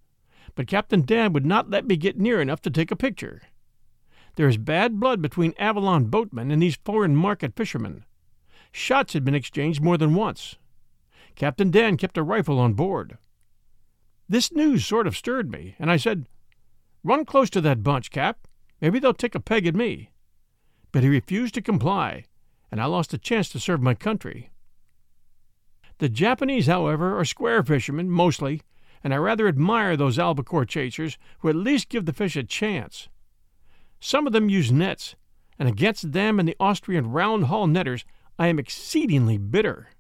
but 0.55 0.67
Captain 0.67 1.05
Dan 1.05 1.33
would 1.33 1.47
not 1.47 1.71
let 1.71 1.87
me 1.87 1.97
get 1.97 2.19
near 2.19 2.41
enough 2.41 2.61
to 2.63 2.71
take 2.71 2.91
a 2.91 2.97
picture. 2.97 3.43
There 4.37 4.49
is 4.49 4.57
bad 4.57 5.01
blood 5.01 5.21
between 5.21 5.55
Avalon 5.59 6.07
boatmen 6.07 6.51
and 6.51 6.63
these 6.63 6.79
foreign 6.85 7.17
market 7.17 7.57
fishermen. 7.57 8.05
Shots 8.71 9.13
had 9.13 9.25
been 9.25 9.35
exchanged 9.35 9.83
more 9.83 9.99
than 9.99 10.15
once. 10.15 10.57
Captain 11.35 11.71
Dan 11.71 11.97
kept 11.97 12.17
a 12.17 12.23
rifle 12.23 12.59
on 12.59 12.75
board. 12.75 13.19
This 14.29 14.53
news 14.53 14.87
sort 14.87 15.07
of 15.07 15.17
stirred 15.17 15.51
me, 15.51 15.75
and 15.79 15.91
I 15.91 15.97
said, 15.97 16.27
Run 17.05 17.25
close 17.25 17.51
to 17.51 17.61
that 17.63 17.83
bunch, 17.83 18.11
Cap. 18.11 18.47
Maybe 18.81 18.99
they'll 18.99 19.15
take 19.15 19.35
a 19.35 19.41
peg 19.41 19.67
at 19.67 19.75
me 19.75 20.13
but 20.93 21.03
he 21.03 21.09
refused 21.09 21.55
to 21.55 21.63
comply, 21.63 22.27
and 22.71 22.81
I 22.81 22.85
lost 22.85 23.15
a 23.15 23.19
chance 23.19 23.49
to 23.51 23.61
serve 23.61 23.81
my 23.81 23.95
country. 23.95 24.51
The 26.03 26.09
Japanese, 26.09 26.67
however, 26.67 27.17
are 27.17 27.25
square 27.25 27.63
fishermen, 27.63 28.11
mostly, 28.11 28.61
and 29.05 29.15
I 29.15 29.19
rather 29.19 29.47
admire 29.47 29.97
those 29.97 30.19
albacore 30.19 30.65
chasers 30.65 31.17
who 31.39 31.49
at 31.49 31.55
least 31.55 31.89
give 31.89 32.07
the 32.07 32.13
fish 32.13 32.35
a 32.35 32.43
chance. 32.43 33.09
Some 34.01 34.27
of 34.27 34.33
them 34.33 34.49
use 34.49 34.73
nets, 34.73 35.15
and 35.61 35.69
against 35.69 36.11
them 36.11 36.41
and 36.41 36.49
the 36.49 36.57
Austrian 36.59 37.13
round 37.13 37.45
haul 37.45 37.69
netters 37.69 38.05
I 38.37 38.49
am 38.49 38.59
exceedingly 38.59 39.39
bitter. 39.39 39.91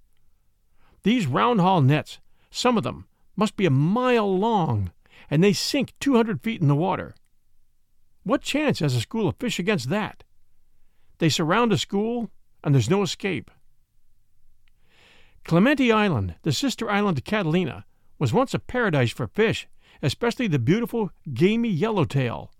These 1.04 1.28
round 1.28 1.60
haul 1.60 1.80
nets, 1.82 2.18
some 2.50 2.76
of 2.76 2.82
them, 2.82 3.06
must 3.36 3.54
be 3.54 3.66
a 3.66 3.70
mile 3.70 4.36
long, 4.36 4.90
and 5.30 5.40
they 5.40 5.52
sink 5.52 5.92
200 6.00 6.42
feet 6.42 6.60
in 6.60 6.66
the 6.66 6.74
water. 6.74 7.14
What 8.24 8.42
chance 8.42 8.80
has 8.80 8.96
a 8.96 9.00
school 9.00 9.28
of 9.28 9.36
fish 9.36 9.60
against 9.60 9.88
that? 9.90 10.24
They 11.18 11.28
surround 11.28 11.72
a 11.72 11.78
school, 11.78 12.28
and 12.64 12.74
there's 12.74 12.90
no 12.90 13.02
escape. 13.02 13.52
Clemente 15.44 15.90
Island, 15.90 16.36
the 16.42 16.52
sister 16.52 16.90
island 16.90 17.16
to 17.16 17.22
Catalina, 17.22 17.84
was 18.18 18.32
once 18.32 18.54
a 18.54 18.58
paradise 18.58 19.10
for 19.10 19.26
fish, 19.26 19.68
especially 20.02 20.46
the 20.46 20.58
beautiful 20.58 21.10
gamey 21.32 21.68
yellowtail. 21.68 22.52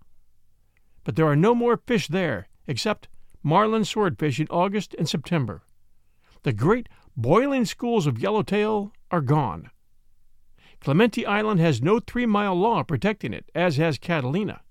But 1.03 1.15
there 1.15 1.27
are 1.27 1.35
no 1.35 1.55
more 1.55 1.77
fish 1.77 2.07
there, 2.07 2.47
except 2.67 3.07
marlin 3.41 3.85
swordfish 3.85 4.39
in 4.39 4.47
August 4.49 4.95
and 4.97 5.07
September. 5.07 5.63
The 6.43 6.53
great 6.53 6.89
boiling 7.15 7.65
schools 7.65 8.07
of 8.07 8.19
yellowtail 8.19 8.91
are 9.11 9.21
gone. 9.21 9.69
Clemente 10.81 11.25
Island 11.25 11.61
has 11.61 11.81
no 11.81 11.99
three 11.99 12.25
mile 12.25 12.55
law 12.55 12.83
protecting 12.83 13.33
it, 13.33 13.49
as 13.55 13.77
has 13.77 13.97
Catalina. 13.97 14.61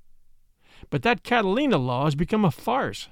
But 0.91 1.03
that 1.03 1.23
Catalina 1.23 1.79
law 1.79 2.05
has 2.05 2.15
become 2.15 2.45
a 2.45 2.51
farce. 2.51 3.09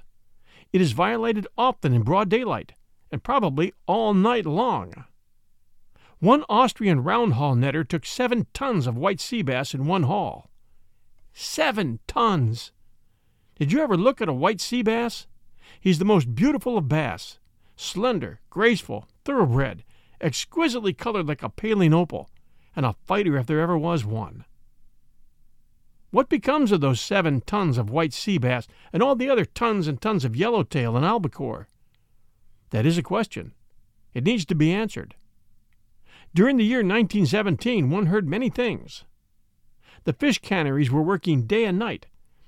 It 0.71 0.81
is 0.81 0.91
violated 0.91 1.47
often 1.57 1.93
in 1.93 2.03
broad 2.03 2.29
daylight, 2.29 2.73
and 3.11 3.23
probably 3.23 3.73
all 3.87 4.13
night 4.13 4.45
long. 4.45 5.05
One 6.19 6.43
Austrian 6.49 7.03
round 7.03 7.33
haul 7.33 7.55
netter 7.55 7.87
took 7.87 8.05
seven 8.05 8.45
tons 8.53 8.87
of 8.87 8.97
white 8.97 9.19
sea 9.19 9.41
bass 9.41 9.73
in 9.73 9.85
one 9.85 10.03
haul. 10.03 10.49
Seven 11.33 11.99
tons! 12.07 12.71
Did 13.57 13.71
you 13.71 13.81
ever 13.81 13.97
look 13.97 14.21
at 14.21 14.29
a 14.29 14.33
white 14.33 14.61
sea 14.61 14.81
bass? 14.81 15.27
He's 15.79 15.99
the 15.99 16.05
most 16.05 16.35
beautiful 16.35 16.77
of 16.77 16.87
bass, 16.87 17.39
slender, 17.75 18.39
graceful, 18.49 19.07
thoroughbred, 19.25 19.83
exquisitely 20.19 20.93
colored 20.93 21.27
like 21.27 21.41
a 21.41 21.49
paling 21.49 21.93
opal, 21.93 22.29
and 22.75 22.85
a 22.85 22.95
fighter 23.05 23.37
if 23.37 23.47
there 23.47 23.59
ever 23.59 23.77
was 23.77 24.05
one. 24.05 24.45
What 26.11 26.29
becomes 26.29 26.71
of 26.71 26.81
those 26.81 26.99
seven 26.99 27.41
tons 27.41 27.77
of 27.77 27.89
white 27.89 28.13
sea 28.13 28.37
bass 28.37 28.67
and 28.91 29.01
all 29.01 29.15
the 29.15 29.29
other 29.29 29.45
tons 29.45 29.87
and 29.87 29.99
tons 30.01 30.25
of 30.25 30.35
yellowtail 30.35 30.95
and 30.97 31.05
albacore? 31.05 31.67
That 32.71 32.85
is 32.85 32.97
a 32.97 33.03
question. 33.03 33.53
It 34.13 34.23
needs 34.23 34.45
to 34.45 34.55
be 34.55 34.73
answered. 34.73 35.15
During 36.33 36.57
the 36.57 36.65
year 36.65 36.79
1917, 36.79 37.89
one 37.89 38.07
heard 38.07 38.27
many 38.27 38.49
things. 38.49 39.05
The 40.05 40.13
fish 40.13 40.39
canneries 40.39 40.89
were 40.89 41.01
working 41.01 41.45
day 41.45 41.65
and 41.65 41.77
night, 41.77 42.07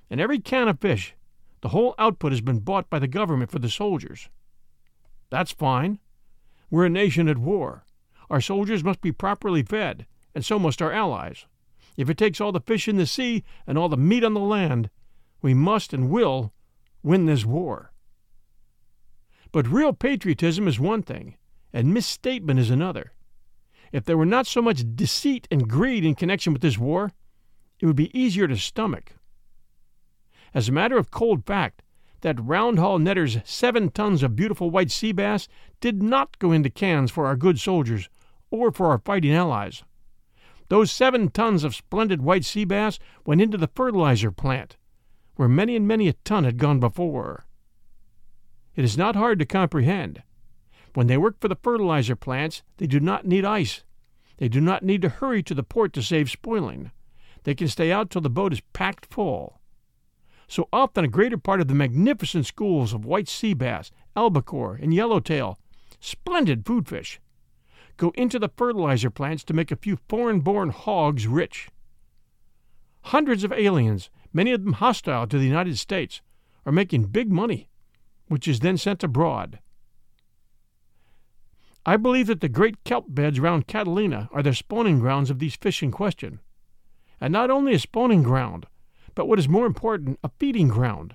and 0.10 0.20
every 0.20 0.40
can 0.40 0.68
of 0.68 0.80
fish, 0.80 1.16
the 1.62 1.70
whole 1.70 1.94
output 2.00 2.32
has 2.32 2.42
been 2.42 2.60
bought 2.60 2.90
by 2.90 3.00
the 3.00 3.08
government 3.08 3.52
for 3.52 3.60
the 3.60 3.70
soldiers. 3.70 4.30
That's 5.30 5.52
fine. 5.52 6.00
We're 6.70 6.86
a 6.86 6.90
nation 6.90 7.28
at 7.28 7.38
war. 7.38 7.86
Our 8.30 8.42
soldiers 8.42 8.84
must 8.84 9.02
be 9.02 9.12
properly 9.12 9.64
fed, 9.64 10.06
and 10.34 10.44
so 10.44 10.58
must 10.58 10.82
our 10.82 10.92
allies. 10.92 11.46
If 11.96 12.10
it 12.10 12.18
takes 12.18 12.42
all 12.42 12.52
the 12.52 12.60
fish 12.60 12.88
in 12.88 12.98
the 12.98 13.06
sea 13.06 13.44
and 13.68 13.78
all 13.78 13.90
the 13.90 13.98
meat 13.98 14.24
on 14.24 14.34
the 14.34 14.40
land, 14.40 14.90
we 15.42 15.54
must 15.54 15.94
and 15.94 16.10
will 16.10 16.54
win 17.04 17.28
this 17.28 17.46
war. 17.46 17.93
But 19.54 19.68
real 19.68 19.94
patriotism 19.94 20.68
is 20.68 20.80
one 20.80 21.04
thing, 21.04 21.38
and 21.72 21.94
misstatement 21.94 22.60
is 22.60 22.72
another. 22.72 23.14
If 23.92 24.04
there 24.04 24.18
were 24.18 24.26
not 24.26 24.48
so 24.48 24.64
much 24.64 24.84
deceit 24.96 25.48
and 25.52 25.70
greed 25.70 26.04
in 26.04 26.16
connection 26.16 26.54
with 26.54 26.64
this 26.64 26.80
war, 26.80 27.12
it 27.80 27.86
would 27.86 27.96
be 27.96 28.20
easier 28.20 28.48
to 28.48 28.58
stomach. 28.58 29.14
As 30.56 30.68
a 30.68 30.72
matter 30.72 30.98
of 30.98 31.12
cold 31.12 31.46
fact, 31.46 31.84
that 32.22 32.38
roundhaul 32.38 33.00
netter's 33.00 33.38
seven 33.44 33.90
tons 33.92 34.24
of 34.24 34.36
beautiful 34.36 34.72
white 34.72 34.90
sea 34.90 35.12
bass 35.12 35.48
did 35.80 36.02
not 36.02 36.40
go 36.40 36.52
into 36.52 36.72
cans 36.72 37.12
for 37.12 37.28
our 37.28 37.36
good 37.36 37.60
soldiers 37.60 38.10
or 38.50 38.72
for 38.72 38.88
our 38.88 38.98
fighting 38.98 39.36
allies. 39.36 39.84
Those 40.70 40.92
seven 40.92 41.30
tons 41.30 41.64
of 41.64 41.76
splendid 41.76 42.24
white 42.24 42.46
sea 42.46 42.66
bass 42.66 42.98
went 43.24 43.42
into 43.42 43.60
the 43.60 43.70
fertilizer 43.76 44.32
plant, 44.32 44.78
where 45.36 45.48
many 45.48 45.76
and 45.76 45.88
many 45.88 46.08
a 46.08 46.14
ton 46.14 46.44
had 46.44 46.58
gone 46.58 46.80
before. 46.80 47.46
It 48.76 48.84
is 48.84 48.98
not 48.98 49.16
hard 49.16 49.40
to 49.40 49.46
comprehend. 49.46 50.24
When 50.94 51.08
they 51.08 51.18
work 51.18 51.40
for 51.40 51.48
the 51.48 51.58
fertilizer 51.62 52.16
plants, 52.16 52.64
they 52.78 52.88
do 52.88 53.00
not 53.00 53.26
need 53.26 53.46
ice. 53.46 53.84
They 54.38 54.48
do 54.48 54.60
not 54.60 54.84
need 54.84 55.02
to 55.04 55.10
hurry 55.10 55.44
to 55.44 55.54
the 55.54 55.64
port 55.64 55.94
to 55.94 56.02
save 56.02 56.30
spoiling. 56.30 56.92
They 57.44 57.56
can 57.56 57.68
stay 57.68 57.92
out 57.92 58.10
till 58.10 58.22
the 58.22 58.30
boat 58.30 58.54
is 58.54 58.62
packed 58.74 59.14
full. 59.14 59.60
So 60.48 60.68
often 60.74 61.06
a 61.06 61.08
greater 61.08 61.38
part 61.38 61.62
of 61.62 61.68
the 61.68 61.76
magnificent 61.76 62.46
schools 62.46 62.94
of 62.94 63.06
white 63.06 63.28
sea 63.28 63.54
bass, 63.54 63.92
albacore, 64.16 64.76
and 64.76 64.94
yellowtail, 64.94 65.58
splendid 66.00 66.66
food 66.66 66.88
fish, 66.88 67.20
go 67.98 68.12
into 68.16 68.40
the 68.40 68.52
fertilizer 68.56 69.10
plants 69.10 69.44
to 69.46 69.54
make 69.54 69.72
a 69.72 69.76
few 69.76 69.98
foreign 70.10 70.42
born 70.42 70.70
hogs 70.70 71.28
rich. 71.28 71.70
Hundreds 73.08 73.44
of 73.44 73.54
aliens, 73.54 74.10
many 74.32 74.52
of 74.52 74.64
them 74.64 74.74
hostile 74.74 75.28
to 75.28 75.38
the 75.38 75.46
United 75.46 75.78
States, 75.78 76.22
are 76.66 76.72
making 76.72 77.06
big 77.06 77.32
money, 77.32 77.68
which 78.34 78.48
is 78.48 78.62
then 78.62 78.78
sent 78.78 79.04
abroad. 79.04 79.60
I 81.86 81.98
believe 81.98 82.26
that 82.26 82.42
the 82.42 82.50
great 82.50 82.84
kelp 82.84 83.06
beds 83.08 83.40
round 83.40 83.68
Catalina 83.68 84.28
are 84.34 84.42
the 84.42 84.56
spawning 84.56 84.98
grounds 84.98 85.30
of 85.30 85.38
these 85.38 85.56
fish 85.56 85.84
in 85.84 85.92
question. 85.92 86.40
And 87.22 87.32
not 87.32 87.52
only 87.52 87.76
a 87.76 87.80
spawning 87.80 88.24
ground, 88.24 88.66
but 89.14 89.28
what 89.28 89.38
is 89.38 89.48
more 89.48 89.68
important, 89.68 90.18
a 90.24 90.32
feeding 90.40 90.68
ground. 90.68 91.14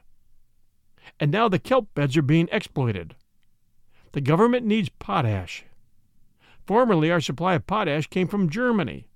And 1.18 1.32
now 1.32 1.48
the 1.48 1.58
kelp 1.58 1.92
beds 1.92 2.16
are 2.16 2.22
being 2.22 2.48
exploited. 2.52 3.16
The 4.12 4.20
government 4.20 4.64
needs 4.64 4.88
potash. 4.88 5.64
Formerly, 6.68 7.10
our 7.10 7.20
supply 7.20 7.54
of 7.54 7.66
potash 7.66 8.06
came 8.06 8.28
from 8.28 8.48
Germany. 8.48 9.08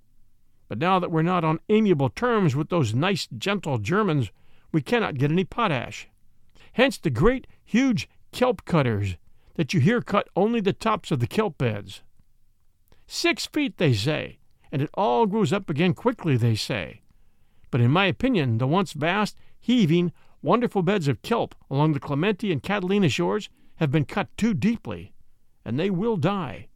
But 0.69 0.79
now 0.79 0.99
that 0.99 1.13
we're 1.13 1.23
not 1.23 1.45
on 1.45 1.61
amiable 1.69 2.11
terms 2.11 2.57
with 2.57 2.69
those 2.69 2.97
nice, 2.97 3.29
gentle 3.39 3.79
Germans, 3.79 4.33
we 4.73 4.83
cannot 4.83 5.19
get 5.19 5.31
any 5.31 5.45
potash. 5.45 6.09
Hence 6.73 6.97
the 6.99 7.11
great, 7.11 7.47
huge 7.73 8.07
kelp 8.33 8.67
cutters 8.67 9.17
that 9.55 9.73
you 9.73 9.81
hear 9.81 10.03
cut 10.03 10.29
only 10.37 10.61
the 10.61 10.75
tops 10.75 11.11
of 11.11 11.21
the 11.21 11.27
kelp 11.27 11.57
beds. 11.57 12.03
Six 13.07 13.47
feet, 13.47 13.79
they 13.79 13.95
say, 13.95 14.41
and 14.71 14.83
it 14.83 14.91
all 14.93 15.25
grows 15.25 15.55
up 15.55 15.71
again 15.71 15.95
quickly, 15.95 16.37
they 16.37 16.55
say. 16.55 17.01
But 17.71 17.81
in 17.81 17.91
my 17.91 18.05
opinion, 18.05 18.59
the 18.59 18.67
once 18.67 18.93
vast, 18.93 19.39
heaving, 19.59 20.13
wonderful 20.43 20.83
beds 20.83 21.09
of 21.09 21.23
kelp 21.23 21.55
along 21.71 21.95
the 21.95 22.01
Clemente 22.01 22.53
and 22.53 22.63
Catalina 22.63 23.09
shores 23.09 23.49
have 23.77 23.91
been 23.91 24.05
cut 24.05 24.29
too 24.37 24.53
deeply, 24.53 25.15
and 25.65 25.81
they 25.81 25.89
will 25.89 26.19
die. 26.19 26.69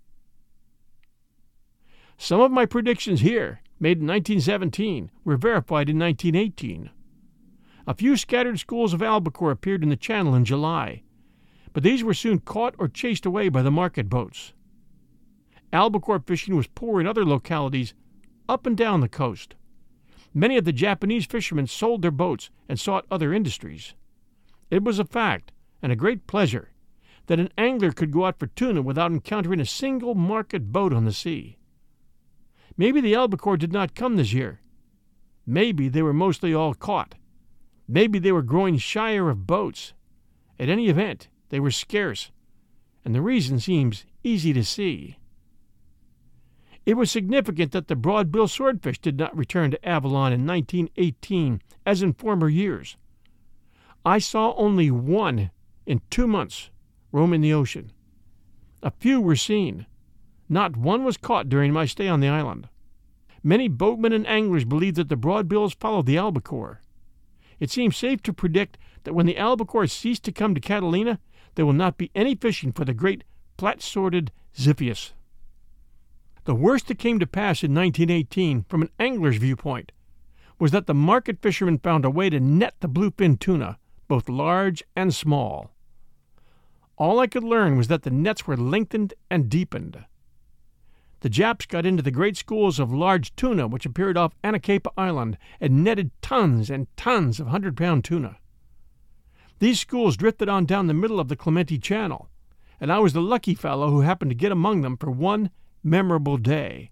Some 2.16 2.40
of 2.40 2.50
my 2.50 2.64
predictions 2.64 3.20
here, 3.20 3.60
made 3.78 3.98
in 3.98 4.06
1917, 4.06 5.10
were 5.24 5.36
verified 5.36 5.90
in 5.90 5.98
1918. 5.98 6.88
A 7.86 7.94
few 7.94 8.16
scattered 8.16 8.58
schools 8.58 8.92
of 8.92 9.02
albacore 9.02 9.52
appeared 9.52 9.84
in 9.84 9.90
the 9.90 9.96
channel 9.96 10.34
in 10.34 10.44
July, 10.44 11.02
but 11.72 11.84
these 11.84 12.02
were 12.02 12.14
soon 12.14 12.40
caught 12.40 12.74
or 12.78 12.88
chased 12.88 13.24
away 13.24 13.48
by 13.48 13.62
the 13.62 13.70
market 13.70 14.08
boats. 14.08 14.54
Albacore 15.72 16.18
fishing 16.18 16.56
was 16.56 16.66
poor 16.66 17.00
in 17.00 17.06
other 17.06 17.24
localities 17.24 17.94
up 18.48 18.66
and 18.66 18.76
down 18.76 19.00
the 19.00 19.08
coast. 19.08 19.54
Many 20.34 20.56
of 20.56 20.64
the 20.64 20.72
Japanese 20.72 21.26
fishermen 21.26 21.66
sold 21.66 22.02
their 22.02 22.10
boats 22.10 22.50
and 22.68 22.78
sought 22.78 23.06
other 23.10 23.32
industries. 23.32 23.94
It 24.70 24.82
was 24.82 24.98
a 24.98 25.04
fact, 25.04 25.52
and 25.80 25.92
a 25.92 25.96
great 25.96 26.26
pleasure, 26.26 26.72
that 27.26 27.40
an 27.40 27.50
angler 27.56 27.92
could 27.92 28.10
go 28.10 28.24
out 28.24 28.38
for 28.38 28.48
tuna 28.48 28.82
without 28.82 29.12
encountering 29.12 29.60
a 29.60 29.66
single 29.66 30.14
market 30.14 30.72
boat 30.72 30.92
on 30.92 31.04
the 31.04 31.12
sea. 31.12 31.56
Maybe 32.76 33.00
the 33.00 33.14
albacore 33.14 33.56
did 33.56 33.72
not 33.72 33.94
come 33.94 34.16
this 34.16 34.32
year. 34.32 34.60
Maybe 35.46 35.88
they 35.88 36.02
were 36.02 36.12
mostly 36.12 36.52
all 36.52 36.74
caught. 36.74 37.14
Maybe 37.88 38.18
they 38.18 38.32
were 38.32 38.42
growing 38.42 38.78
shyer 38.78 39.30
of 39.30 39.46
boats. 39.46 39.92
At 40.58 40.68
any 40.68 40.88
event, 40.88 41.28
they 41.50 41.60
were 41.60 41.70
scarce, 41.70 42.30
and 43.04 43.14
the 43.14 43.22
reason 43.22 43.60
seems 43.60 44.04
easy 44.24 44.52
to 44.52 44.64
see. 44.64 45.18
It 46.84 46.96
was 46.96 47.10
significant 47.10 47.72
that 47.72 47.88
the 47.88 47.96
broad-bill 47.96 48.48
swordfish 48.48 49.00
did 49.00 49.18
not 49.18 49.36
return 49.36 49.70
to 49.72 49.88
Avalon 49.88 50.32
in 50.32 50.46
1918 50.46 51.60
as 51.84 52.02
in 52.02 52.12
former 52.12 52.48
years. 52.48 52.96
I 54.04 54.18
saw 54.18 54.54
only 54.54 54.90
one 54.90 55.50
in 55.84 56.00
two 56.10 56.26
months 56.26 56.70
roaming 57.10 57.40
the 57.40 57.52
ocean. 57.52 57.92
A 58.82 58.90
few 58.92 59.20
were 59.20 59.36
seen. 59.36 59.86
Not 60.48 60.76
one 60.76 61.02
was 61.02 61.16
caught 61.16 61.48
during 61.48 61.72
my 61.72 61.86
stay 61.86 62.06
on 62.06 62.20
the 62.20 62.28
island. 62.28 62.68
Many 63.42 63.66
boatmen 63.66 64.12
and 64.12 64.26
anglers 64.26 64.64
believe 64.64 64.94
that 64.94 65.08
the 65.08 65.16
broadbills 65.16 65.74
followed 65.74 66.06
the 66.06 66.18
albacore. 66.18 66.82
It 67.58 67.70
seems 67.70 67.96
safe 67.96 68.22
to 68.24 68.32
predict 68.32 68.78
that 69.04 69.14
when 69.14 69.26
the 69.26 69.38
albacore 69.38 69.86
cease 69.86 70.20
to 70.20 70.32
come 70.32 70.54
to 70.54 70.60
Catalina, 70.60 71.18
there 71.54 71.66
will 71.66 71.72
not 71.72 71.96
be 71.96 72.10
any 72.14 72.34
fishing 72.34 72.72
for 72.72 72.84
the 72.84 72.94
great 72.94 73.24
flat-sworded 73.58 74.30
Xiphias. 74.54 75.12
The 76.44 76.54
worst 76.54 76.88
that 76.88 76.98
came 76.98 77.18
to 77.18 77.26
pass 77.26 77.62
in 77.62 77.74
1918, 77.74 78.64
from 78.68 78.82
an 78.82 78.90
angler's 78.98 79.38
viewpoint, 79.38 79.92
was 80.58 80.70
that 80.70 80.86
the 80.86 80.94
market 80.94 81.42
fishermen 81.42 81.78
found 81.78 82.04
a 82.04 82.10
way 82.10 82.30
to 82.30 82.40
net 82.40 82.74
the 82.80 82.88
bluefin 82.88 83.38
tuna, 83.38 83.78
both 84.08 84.28
large 84.28 84.84
and 84.94 85.14
small. 85.14 85.70
All 86.96 87.18
I 87.18 87.26
could 87.26 87.44
learn 87.44 87.76
was 87.76 87.88
that 87.88 88.04
the 88.04 88.10
nets 88.10 88.46
were 88.46 88.56
lengthened 88.56 89.12
and 89.30 89.50
deepened. 89.50 90.04
The 91.20 91.30
Japs 91.30 91.66
got 91.66 91.86
into 91.86 92.02
the 92.02 92.10
great 92.10 92.36
schools 92.36 92.78
of 92.78 92.92
large 92.92 93.34
tuna 93.36 93.66
which 93.66 93.86
appeared 93.86 94.16
off 94.16 94.34
Anacapa 94.44 94.90
Island 94.96 95.38
and 95.60 95.82
netted 95.82 96.10
tons 96.20 96.68
and 96.70 96.86
tons 96.96 97.40
of 97.40 97.46
hundred 97.46 97.76
pound 97.76 98.04
tuna. 98.04 98.36
These 99.58 99.80
schools 99.80 100.16
drifted 100.16 100.48
on 100.48 100.66
down 100.66 100.86
the 100.86 100.94
middle 100.94 101.18
of 101.18 101.28
the 101.28 101.36
Clemente 101.36 101.78
Channel, 101.78 102.28
and 102.78 102.92
I 102.92 102.98
was 102.98 103.14
the 103.14 103.22
lucky 103.22 103.54
fellow 103.54 103.90
who 103.90 104.02
happened 104.02 104.30
to 104.30 104.34
get 104.34 104.52
among 104.52 104.82
them 104.82 104.98
for 104.98 105.10
one 105.10 105.50
memorable 105.82 106.36
day. 106.36 106.90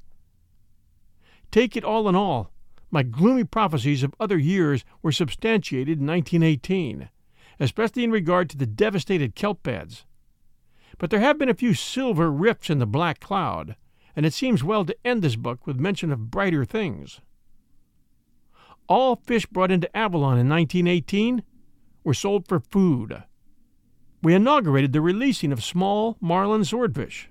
Take 1.51 1.77
it 1.77 1.85
all 1.85 2.09
in 2.09 2.15
all, 2.15 2.51
my 2.95 3.03
gloomy 3.03 3.43
prophecies 3.43 4.05
of 4.05 4.15
other 4.21 4.39
years 4.39 4.85
were 5.03 5.11
substantiated 5.11 5.99
in 5.99 6.07
1918, 6.07 7.11
especially 7.59 8.05
in 8.05 8.11
regard 8.13 8.49
to 8.49 8.57
the 8.57 8.67
devastated 8.67 9.35
kelp 9.35 9.63
beds. 9.65 10.07
But 10.99 11.11
there 11.11 11.21
have 11.21 11.37
been 11.37 11.49
a 11.49 11.55
few 11.55 11.75
silver 11.75 12.31
rifts 12.31 12.71
in 12.71 12.79
the 12.79 12.87
black 12.87 13.19
cloud, 13.19 13.75
and 14.17 14.25
it 14.25 14.33
seems 14.33 14.63
well 14.63 14.85
to 14.85 14.97
end 15.05 15.23
this 15.23 15.37
book 15.37 15.67
with 15.67 15.81
mention 15.81 16.13
of 16.13 16.31
brighter 16.31 16.65
things. 16.65 17.21
All 18.89 19.17
fish 19.17 19.47
brought 19.47 19.71
into 19.71 19.95
Avalon 19.97 20.39
in 20.39 20.49
1918 20.49 21.43
were 22.05 22.15
sold 22.15 22.47
for 22.47 22.61
food. 22.61 23.23
We 24.23 24.35
inaugurated 24.35 24.93
the 24.93 25.01
releasing 25.01 25.53
of 25.53 25.65
small 25.65 26.17
marlin 26.21 26.65
swordfish. 26.65 27.29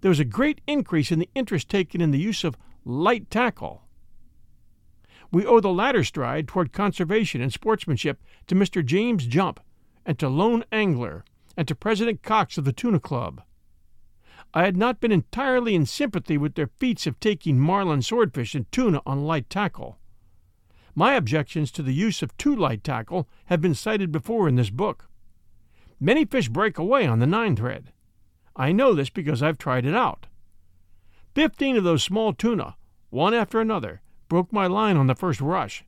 There 0.00 0.08
was 0.08 0.20
a 0.20 0.24
great 0.24 0.60
increase 0.66 1.10
in 1.10 1.18
the 1.18 1.30
interest 1.34 1.68
taken 1.68 2.00
in 2.00 2.10
the 2.10 2.18
use 2.18 2.44
of 2.44 2.56
light 2.84 3.30
tackle. 3.30 3.82
We 5.32 5.46
owe 5.46 5.60
the 5.60 5.72
latter 5.72 6.04
stride 6.04 6.46
toward 6.46 6.72
conservation 6.72 7.40
and 7.40 7.52
sportsmanship 7.52 8.22
to 8.46 8.54
Mr. 8.54 8.84
James 8.84 9.26
Jump 9.26 9.60
and 10.06 10.18
to 10.18 10.28
Lone 10.28 10.64
Angler 10.70 11.24
and 11.56 11.66
to 11.66 11.74
President 11.74 12.22
Cox 12.22 12.58
of 12.58 12.64
the 12.64 12.72
Tuna 12.72 13.00
Club. 13.00 13.42
I 14.56 14.62
had 14.64 14.76
not 14.76 15.00
been 15.00 15.10
entirely 15.10 15.74
in 15.74 15.84
sympathy 15.84 16.38
with 16.38 16.54
their 16.54 16.68
feats 16.68 17.08
of 17.08 17.18
taking 17.18 17.58
marlin 17.58 18.02
swordfish 18.02 18.54
and 18.54 18.70
tuna 18.70 19.02
on 19.04 19.26
light 19.26 19.50
tackle. 19.50 19.98
My 20.94 21.14
objections 21.14 21.72
to 21.72 21.82
the 21.82 21.92
use 21.92 22.22
of 22.22 22.36
too 22.36 22.54
light 22.54 22.84
tackle 22.84 23.28
have 23.46 23.60
been 23.60 23.74
cited 23.74 24.12
before 24.12 24.48
in 24.48 24.54
this 24.54 24.70
book. 24.70 25.08
Many 25.98 26.24
fish 26.24 26.48
break 26.48 26.78
away 26.78 27.04
on 27.04 27.18
the 27.18 27.26
nine 27.26 27.56
thread. 27.56 27.92
I 28.54 28.70
know 28.70 28.94
this 28.94 29.10
because 29.10 29.42
I've 29.42 29.58
tried 29.58 29.84
it 29.84 29.94
out. 29.94 30.28
Fifteen 31.34 31.76
of 31.76 31.82
those 31.82 32.04
small 32.04 32.32
tuna, 32.32 32.76
one 33.10 33.34
after 33.34 33.60
another, 33.60 34.02
broke 34.28 34.52
my 34.52 34.68
line 34.68 34.96
on 34.96 35.08
the 35.08 35.16
first 35.16 35.40
rush, 35.40 35.84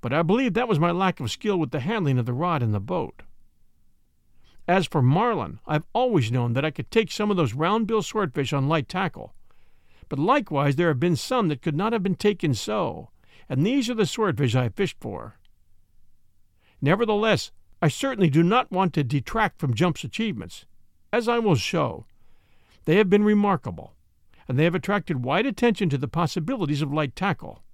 but 0.00 0.12
I 0.12 0.22
believe 0.22 0.54
that 0.54 0.68
was 0.68 0.78
my 0.78 0.92
lack 0.92 1.18
of 1.18 1.28
skill 1.28 1.56
with 1.56 1.72
the 1.72 1.80
handling 1.80 2.18
of 2.18 2.26
the 2.26 2.32
rod 2.32 2.62
in 2.62 2.70
the 2.70 2.78
boat. 2.78 3.22
As 4.70 4.86
for 4.86 5.02
marlin, 5.02 5.58
I've 5.66 5.82
always 5.92 6.30
known 6.30 6.52
that 6.52 6.64
I 6.64 6.70
could 6.70 6.92
take 6.92 7.10
some 7.10 7.28
of 7.28 7.36
those 7.36 7.54
round 7.54 7.88
bill 7.88 8.02
swordfish 8.02 8.52
on 8.52 8.68
light 8.68 8.88
tackle. 8.88 9.34
But 10.08 10.20
likewise, 10.20 10.76
there 10.76 10.86
have 10.86 11.00
been 11.00 11.16
some 11.16 11.48
that 11.48 11.60
could 11.60 11.74
not 11.74 11.92
have 11.92 12.04
been 12.04 12.14
taken 12.14 12.54
so, 12.54 13.10
and 13.48 13.66
these 13.66 13.90
are 13.90 13.94
the 13.94 14.06
swordfish 14.06 14.54
I 14.54 14.62
have 14.62 14.76
fished 14.76 14.98
for. 15.00 15.40
Nevertheless, 16.80 17.50
I 17.82 17.88
certainly 17.88 18.30
do 18.30 18.44
not 18.44 18.70
want 18.70 18.94
to 18.94 19.02
detract 19.02 19.58
from 19.58 19.74
Jump's 19.74 20.04
achievements. 20.04 20.66
As 21.12 21.26
I 21.26 21.40
will 21.40 21.56
show, 21.56 22.06
they 22.84 22.94
have 22.94 23.10
been 23.10 23.24
remarkable, 23.24 23.96
and 24.46 24.56
they 24.56 24.62
have 24.62 24.76
attracted 24.76 25.24
wide 25.24 25.46
attention 25.46 25.88
to 25.88 25.98
the 25.98 26.06
possibilities 26.06 26.80
of 26.80 26.92
light 26.92 27.16
tackle. 27.16 27.64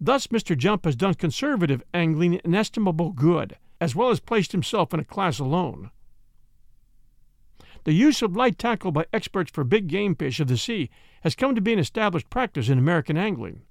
Thus, 0.00 0.26
Mr. 0.26 0.58
Jump 0.58 0.84
has 0.84 0.96
done 0.96 1.14
conservative 1.14 1.84
angling 1.94 2.40
inestimable 2.42 3.12
good, 3.12 3.56
as 3.80 3.94
well 3.94 4.10
as 4.10 4.18
placed 4.18 4.50
himself 4.50 4.92
in 4.92 4.98
a 4.98 5.04
class 5.04 5.38
alone. 5.38 5.92
The 7.88 7.94
use 7.94 8.20
of 8.20 8.36
light 8.36 8.58
tackle 8.58 8.92
by 8.92 9.06
experts 9.14 9.50
for 9.50 9.64
big 9.64 9.86
game 9.86 10.14
fish 10.14 10.40
of 10.40 10.48
the 10.48 10.58
sea 10.58 10.90
has 11.22 11.34
come 11.34 11.54
to 11.54 11.62
be 11.62 11.72
an 11.72 11.78
established 11.78 12.28
practice 12.28 12.68
in 12.68 12.78
American 12.78 13.16
angling. 13.16 13.62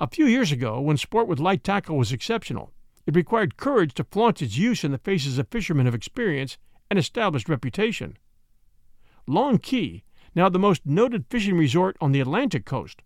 A 0.00 0.08
few 0.08 0.26
years 0.26 0.50
ago, 0.50 0.80
when 0.80 0.96
sport 0.96 1.28
with 1.28 1.38
light 1.38 1.62
tackle 1.62 1.96
was 1.96 2.10
exceptional, 2.10 2.72
it 3.06 3.14
required 3.14 3.56
courage 3.56 3.94
to 3.94 4.02
flaunt 4.10 4.42
its 4.42 4.58
use 4.58 4.82
in 4.82 4.90
the 4.90 4.98
faces 4.98 5.38
of 5.38 5.46
fishermen 5.46 5.86
of 5.86 5.94
experience 5.94 6.58
and 6.90 6.98
established 6.98 7.48
reputation. 7.48 8.18
Long 9.28 9.58
Key, 9.58 10.02
now 10.34 10.48
the 10.48 10.58
most 10.58 10.84
noted 10.84 11.26
fishing 11.30 11.56
resort 11.56 11.96
on 12.00 12.10
the 12.10 12.18
Atlantic 12.18 12.64
coast, 12.64 13.00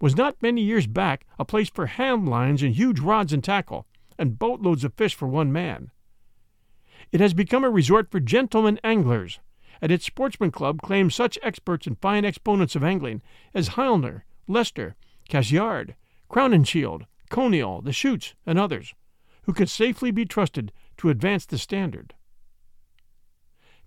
was 0.00 0.16
not 0.16 0.42
many 0.42 0.62
years 0.62 0.88
back 0.88 1.28
a 1.38 1.44
place 1.44 1.70
for 1.70 1.86
hand 1.86 2.28
lines 2.28 2.60
and 2.60 2.74
huge 2.74 2.98
rods 2.98 3.32
and 3.32 3.44
tackle, 3.44 3.86
and 4.18 4.36
boatloads 4.36 4.82
of 4.82 4.94
fish 4.94 5.14
for 5.14 5.28
one 5.28 5.52
man. 5.52 5.92
It 7.12 7.20
has 7.20 7.34
become 7.34 7.62
a 7.62 7.70
resort 7.70 8.10
for 8.10 8.18
gentlemen 8.18 8.80
anglers, 8.82 9.38
and 9.84 9.92
its 9.92 10.06
sportsman 10.06 10.50
club 10.50 10.80
claims 10.80 11.14
such 11.14 11.38
experts 11.42 11.86
and 11.86 12.00
fine 12.00 12.24
exponents 12.24 12.74
of 12.74 12.82
angling 12.82 13.20
as 13.52 13.68
Heilner, 13.68 14.22
Lester, 14.48 14.96
Cassiard, 15.28 15.94
Crowninshield, 16.30 17.02
Coniall, 17.30 17.84
the 17.84 17.92
Chutes, 17.92 18.32
and 18.46 18.58
others, 18.58 18.94
who 19.42 19.52
can 19.52 19.66
safely 19.66 20.10
be 20.10 20.24
trusted 20.24 20.72
to 20.96 21.10
advance 21.10 21.44
the 21.44 21.58
standard. 21.58 22.14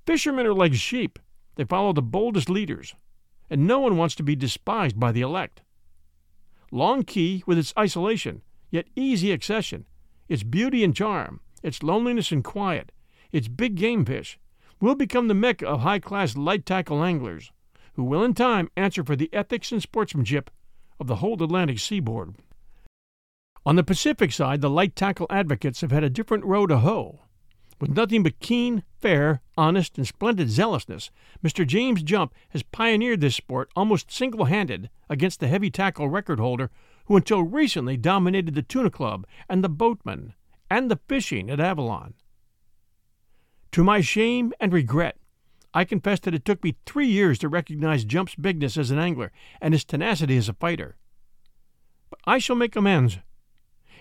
Fishermen 0.06 0.46
are 0.46 0.54
like 0.54 0.76
sheep, 0.76 1.18
they 1.56 1.64
follow 1.64 1.94
the 1.94 2.04
boldest 2.04 2.48
leaders, 2.48 2.94
and 3.50 3.66
no 3.66 3.80
one 3.80 3.98
wants 3.98 4.14
to 4.14 4.24
be 4.24 4.36
despised 4.36 5.00
by 5.00 5.12
the 5.12 5.22
elect. 5.22 5.64
Long 6.72 7.02
Key, 7.02 7.44
with 7.48 7.58
its 7.58 7.74
isolation, 7.76 8.44
yet 8.70 8.86
easy 8.96 9.32
accession, 9.32 9.88
its 10.30 10.44
beauty 10.44 10.84
and 10.84 10.96
charm, 10.96 11.40
its 11.64 11.82
loneliness 11.82 12.32
and 12.32 12.44
quiet, 12.44 12.92
its 13.32 13.48
big 13.48 13.74
game 13.74 14.06
fish, 14.06 14.38
will 14.80 14.96
become 14.96 15.28
the 15.28 15.34
mecca 15.34 15.68
of 15.68 15.82
high 15.82 16.00
class 16.00 16.36
light 16.36 16.66
tackle 16.66 17.04
anglers, 17.04 17.52
who 17.94 18.04
will 18.04 18.24
in 18.24 18.34
time 18.34 18.70
answer 18.78 19.04
for 19.04 19.16
the 19.16 19.30
ethics 19.34 19.72
and 19.72 19.82
sportsmanship 19.82 20.50
of 21.00 21.08
the 21.08 21.18
whole 21.18 21.42
Atlantic 21.42 21.80
seaboard. 21.80 22.36
On 23.66 23.76
the 23.76 23.84
Pacific 23.84 24.32
side, 24.32 24.62
the 24.62 24.70
light 24.70 24.96
tackle 24.96 25.28
advocates 25.30 25.82
have 25.82 25.92
had 25.92 26.04
a 26.04 26.10
different 26.10 26.46
road 26.46 26.68
to 26.68 26.80
hoe. 26.80 27.22
With 27.80 27.96
nothing 27.96 28.24
but 28.24 28.40
keen, 28.40 28.84
fair, 29.00 29.42
honest, 29.56 29.98
and 29.98 30.08
splendid 30.08 30.50
zealousness, 30.50 31.12
Mr. 31.44 31.66
James 31.66 32.02
Jump 32.02 32.34
has 32.50 32.64
pioneered 32.64 33.22
this 33.22 33.36
sport 33.36 33.70
almost 33.76 34.12
single 34.12 34.46
handed 34.46 34.90
against 35.10 35.40
the 35.40 35.48
heavy 35.48 35.70
tackle 35.70 36.10
record 36.10 36.40
holder 36.40 36.72
who 37.06 37.16
until 37.16 37.44
recently 37.44 37.98
dominated 37.98 38.56
the 38.56 38.62
tuna 38.62 38.90
club 38.90 39.28
and 39.48 39.64
the 39.64 39.70
boatman 39.70 40.34
and 40.70 40.90
the 40.90 41.00
fishing 41.08 41.50
at 41.50 41.60
Avalon. 41.60 42.14
To 43.78 43.84
my 43.84 44.02
shame 44.02 44.54
and 44.60 44.74
regret, 44.74 45.20
I 45.72 45.84
confess 45.84 46.20
that 46.22 46.34
it 46.34 46.44
took 46.44 46.64
me 46.64 46.78
three 46.88 47.06
years 47.06 47.38
to 47.38 47.48
recognize 47.48 48.06
Jump's 48.06 48.34
bigness 48.34 48.76
as 48.76 48.90
an 48.90 48.98
angler 48.98 49.32
and 49.62 49.72
his 49.72 49.86
tenacity 49.86 50.36
as 50.36 50.50
a 50.50 50.54
fighter. 50.54 50.98
But 52.10 52.18
I 52.26 52.40
shall 52.40 52.56
make 52.56 52.76
amends. 52.76 53.20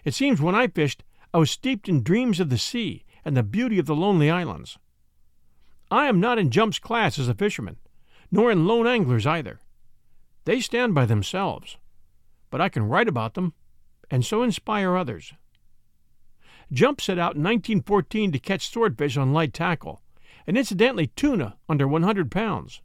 It 0.02 0.14
seems 0.14 0.40
when 0.40 0.54
I 0.54 0.68
fished, 0.68 1.04
I 1.34 1.36
was 1.36 1.50
steeped 1.50 1.90
in 1.90 2.02
dreams 2.02 2.40
of 2.40 2.48
the 2.48 2.56
sea 2.56 3.04
and 3.22 3.36
the 3.36 3.42
beauty 3.42 3.78
of 3.78 3.84
the 3.84 3.94
lonely 3.94 4.30
islands. 4.30 4.78
I 5.90 6.06
am 6.06 6.20
not 6.20 6.38
in 6.38 6.50
Jump's 6.50 6.78
class 6.78 7.18
as 7.18 7.28
a 7.28 7.34
fisherman, 7.34 7.76
nor 8.30 8.50
in 8.50 8.66
lone 8.66 8.86
anglers 8.86 9.26
either. 9.26 9.60
They 10.46 10.62
stand 10.62 10.94
by 10.94 11.04
themselves, 11.04 11.76
but 12.48 12.62
I 12.62 12.70
can 12.70 12.88
write 12.88 13.08
about 13.08 13.34
them 13.34 13.52
and 14.10 14.24
so 14.24 14.42
inspire 14.42 14.96
others. 14.96 15.34
Jump 16.72 17.00
set 17.00 17.18
out 17.18 17.36
in 17.36 17.42
1914 17.42 18.32
to 18.32 18.38
catch 18.38 18.70
swordfish 18.70 19.16
on 19.16 19.32
light 19.32 19.52
tackle, 19.52 20.02
and 20.46 20.58
incidentally 20.58 21.08
tuna 21.08 21.56
under 21.68 21.86
100 21.86 22.30
pounds. 22.30 22.80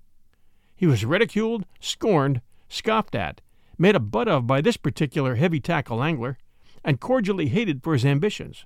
He 0.75 0.85
was 0.85 1.05
ridiculed, 1.05 1.65
scorned, 1.79 2.41
scoffed 2.69 3.15
at, 3.15 3.41
made 3.77 3.95
a 3.95 3.99
butt 3.99 4.27
of 4.27 4.45
by 4.45 4.61
this 4.61 4.77
particular 4.77 5.35
heavy 5.35 5.59
tackle 5.59 6.03
angler, 6.03 6.37
and 6.83 6.99
cordially 6.99 7.47
hated 7.47 7.83
for 7.83 7.93
his 7.93 8.05
ambitions. 8.05 8.65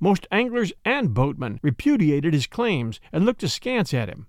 Most 0.00 0.26
anglers 0.32 0.72
and 0.84 1.14
boatmen 1.14 1.60
repudiated 1.62 2.34
his 2.34 2.48
claims 2.48 2.98
and 3.12 3.24
looked 3.24 3.44
askance 3.44 3.94
at 3.94 4.08
him. 4.08 4.26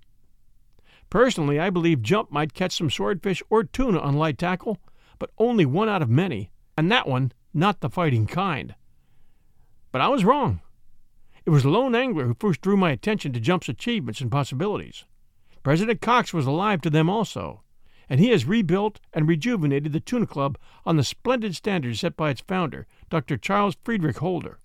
Personally, 1.10 1.58
I 1.58 1.70
believe 1.70 2.02
Jump 2.02 2.30
might 2.30 2.54
catch 2.54 2.76
some 2.76 2.90
swordfish 2.90 3.42
or 3.50 3.64
tuna 3.64 3.98
on 3.98 4.14
light 4.14 4.38
tackle, 4.38 4.78
but 5.18 5.30
only 5.38 5.66
one 5.66 5.88
out 5.88 6.02
of 6.02 6.08
many, 6.08 6.50
and 6.78 6.90
that 6.90 7.08
one 7.08 7.32
not 7.52 7.80
the 7.80 7.90
fighting 7.90 8.26
kind. 8.26 8.74
But 9.94 10.00
I 10.00 10.08
was 10.08 10.24
wrong. 10.24 10.60
It 11.46 11.50
was 11.50 11.64
Lone 11.64 11.94
Angler 11.94 12.24
who 12.24 12.34
first 12.34 12.60
drew 12.60 12.76
my 12.76 12.90
attention 12.90 13.32
to 13.32 13.38
Jump's 13.38 13.68
achievements 13.68 14.20
and 14.20 14.28
possibilities. 14.28 15.04
President 15.62 16.00
Cox 16.00 16.34
was 16.34 16.46
alive 16.46 16.80
to 16.80 16.90
them 16.90 17.08
also, 17.08 17.62
and 18.08 18.18
he 18.18 18.30
has 18.30 18.44
rebuilt 18.44 18.98
and 19.12 19.28
rejuvenated 19.28 19.92
the 19.92 20.00
Tuna 20.00 20.26
Club 20.26 20.58
on 20.84 20.96
the 20.96 21.04
splendid 21.04 21.54
standards 21.54 22.00
set 22.00 22.16
by 22.16 22.30
its 22.30 22.40
founder, 22.40 22.88
Dr. 23.08 23.36
Charles 23.36 23.76
Frederick 23.84 24.18
Holder 24.18 24.58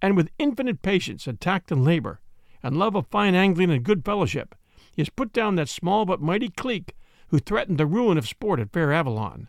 and 0.00 0.16
with 0.16 0.30
infinite 0.38 0.82
patience 0.82 1.26
and 1.26 1.40
tact 1.40 1.72
and 1.72 1.84
labor, 1.84 2.20
and 2.62 2.76
love 2.76 2.94
of 2.94 3.08
fine 3.08 3.34
angling 3.34 3.72
and 3.72 3.82
good 3.82 4.04
fellowship, 4.04 4.54
he 4.92 5.02
has 5.02 5.08
put 5.08 5.32
down 5.32 5.56
that 5.56 5.68
small 5.68 6.04
but 6.04 6.20
mighty 6.20 6.48
clique 6.48 6.94
who 7.30 7.40
threatened 7.40 7.78
the 7.78 7.86
ruin 7.86 8.16
of 8.16 8.28
sport 8.28 8.60
at 8.60 8.72
Fair 8.72 8.92
Avalon. 8.92 9.48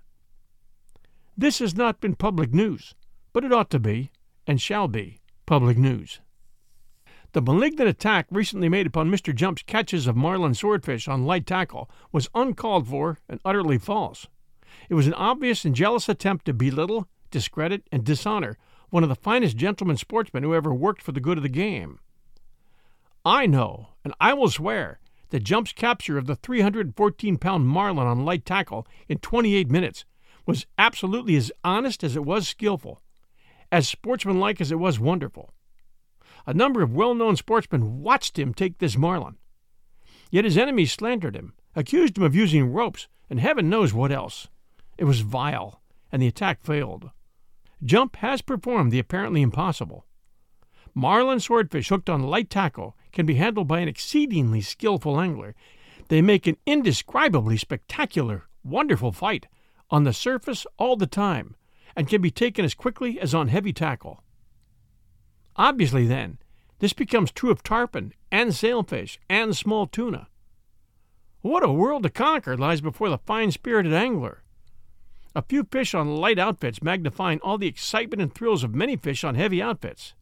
This 1.37 1.59
has 1.59 1.75
not 1.75 2.01
been 2.01 2.15
public 2.15 2.53
news, 2.55 2.95
but 3.33 3.43
it 3.43 3.53
ought 3.53 3.69
to 3.69 3.79
be, 3.79 4.09
and 4.47 4.61
shall 4.61 4.87
be, 4.87 5.19
public 5.45 5.77
news. 5.77 6.19
The 7.33 7.41
malignant 7.41 7.89
attack 7.89 8.27
recently 8.31 8.69
made 8.69 8.87
upon 8.87 9.11
Mr. 9.11 9.35
Jump's 9.35 9.63
catches 9.63 10.07
of 10.07 10.15
marlin 10.15 10.53
swordfish 10.53 11.07
on 11.07 11.25
light 11.25 11.45
tackle 11.45 11.89
was 12.11 12.29
uncalled 12.33 12.87
for 12.87 13.19
and 13.27 13.41
utterly 13.43 13.77
false. 13.77 14.27
It 14.89 14.93
was 14.93 15.07
an 15.07 15.13
obvious 15.15 15.65
and 15.65 15.75
jealous 15.75 16.07
attempt 16.07 16.45
to 16.45 16.53
belittle, 16.53 17.07
discredit, 17.31 17.83
and 17.91 18.03
dishonor 18.03 18.57
one 18.89 19.03
of 19.03 19.09
the 19.09 19.15
finest 19.15 19.57
gentlemen 19.57 19.97
sportsmen 19.97 20.43
who 20.43 20.55
ever 20.55 20.73
worked 20.73 21.01
for 21.01 21.11
the 21.11 21.19
good 21.19 21.37
of 21.37 21.43
the 21.43 21.49
game. 21.49 21.99
I 23.25 23.45
know, 23.45 23.89
and 24.03 24.13
I 24.21 24.33
will 24.33 24.49
swear, 24.49 24.99
that 25.31 25.43
Jump's 25.43 25.73
capture 25.73 26.17
of 26.17 26.27
the 26.27 26.35
314 26.35 27.37
pound 27.37 27.67
marlin 27.67 28.07
on 28.07 28.23
light 28.23 28.45
tackle 28.45 28.87
in 29.09 29.17
28 29.17 29.69
minutes 29.69 30.05
was 30.45 30.65
absolutely 30.77 31.35
as 31.35 31.51
honest 31.63 32.03
as 32.03 32.15
it 32.15 32.23
was 32.23 32.47
skillful, 32.47 33.01
as 33.71 33.87
sportsmanlike 33.87 34.61
as 34.61 34.71
it 34.71 34.79
was 34.79 34.99
wonderful. 34.99 35.53
A 36.45 36.53
number 36.53 36.81
of 36.81 36.93
well 36.93 37.15
known 37.15 37.35
sportsmen 37.35 38.01
watched 38.01 38.37
him 38.37 38.53
take 38.53 38.77
this 38.77 38.97
marlin. 38.97 39.37
Yet 40.29 40.45
his 40.45 40.57
enemies 40.57 40.91
slandered 40.91 41.35
him, 41.35 41.53
accused 41.75 42.17
him 42.17 42.23
of 42.23 42.35
using 42.35 42.71
ropes, 42.71 43.07
and 43.29 43.39
heaven 43.39 43.69
knows 43.69 43.93
what 43.93 44.11
else. 44.11 44.47
It 44.97 45.05
was 45.05 45.21
vile, 45.21 45.81
and 46.11 46.21
the 46.21 46.27
attack 46.27 46.61
failed. 46.61 47.09
Jump 47.83 48.17
has 48.17 48.41
performed 48.41 48.91
the 48.91 48.99
apparently 48.99 49.41
impossible. 49.41 50.05
Marlin 50.93 51.39
swordfish 51.39 51.89
hooked 51.89 52.09
on 52.09 52.23
light 52.23 52.49
tackle 52.49 52.95
can 53.11 53.25
be 53.25 53.35
handled 53.35 53.67
by 53.67 53.79
an 53.79 53.87
exceedingly 53.87 54.61
skillful 54.61 55.19
angler. 55.19 55.55
They 56.07 56.21
make 56.21 56.47
an 56.47 56.57
indescribably 56.65 57.57
spectacular, 57.57 58.45
wonderful 58.63 59.11
fight 59.11 59.47
on 59.89 60.03
the 60.03 60.13
surface 60.13 60.65
all 60.77 60.95
the 60.95 61.07
time 61.07 61.55
and 61.95 62.07
can 62.07 62.21
be 62.21 62.31
taken 62.31 62.65
as 62.65 62.73
quickly 62.73 63.19
as 63.19 63.33
on 63.33 63.47
heavy 63.47 63.73
tackle. 63.73 64.23
Obviously, 65.55 66.05
then, 66.05 66.37
this 66.79 66.93
becomes 66.93 67.31
true 67.31 67.51
of 67.51 67.63
tarpon 67.63 68.13
and 68.31 68.53
sailfish 68.53 69.19
and 69.29 69.55
small 69.55 69.87
tuna. 69.87 70.27
What 71.41 71.63
a 71.63 71.71
world 71.71 72.03
to 72.03 72.09
conquer 72.09 72.57
lies 72.57 72.81
before 72.81 73.09
the 73.09 73.19
fine 73.19 73.51
spirited 73.51 73.93
angler. 73.93 74.43
A 75.35 75.41
few 75.41 75.63
fish 75.63 75.93
on 75.93 76.15
light 76.15 76.39
outfits 76.39 76.81
magnifying 76.81 77.39
all 77.41 77.57
the 77.57 77.67
excitement 77.67 78.21
and 78.21 78.33
thrills 78.33 78.63
of 78.63 78.73
many 78.73 78.95
fish 78.95 79.23
on 79.23 79.35
heavy 79.35 79.61
outfits. 79.61 80.13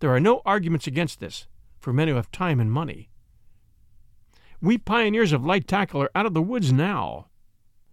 There 0.00 0.14
are 0.14 0.20
no 0.20 0.40
arguments 0.46 0.86
against 0.86 1.20
this 1.20 1.46
for 1.78 1.92
men 1.92 2.08
who 2.08 2.14
have 2.14 2.30
time 2.30 2.60
and 2.60 2.72
money. 2.72 3.10
We 4.62 4.78
pioneers 4.78 5.32
of 5.32 5.44
light 5.44 5.66
tackle 5.66 6.02
are 6.02 6.10
out 6.14 6.26
of 6.26 6.34
the 6.34 6.42
woods 6.42 6.72
now. 6.72 7.26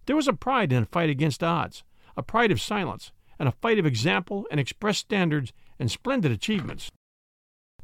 There 0.06 0.16
was 0.16 0.28
a 0.28 0.32
pride 0.32 0.72
in 0.72 0.82
a 0.82 0.86
fight 0.86 1.10
against 1.10 1.42
odds, 1.42 1.82
a 2.18 2.22
pride 2.22 2.50
of 2.50 2.60
silence, 2.60 3.12
and 3.38 3.48
a 3.48 3.52
fight 3.52 3.78
of 3.78 3.86
example 3.86 4.44
and 4.50 4.58
express 4.58 4.98
standards 4.98 5.52
and 5.78 5.88
splendid 5.88 6.32
achievements. 6.32 6.90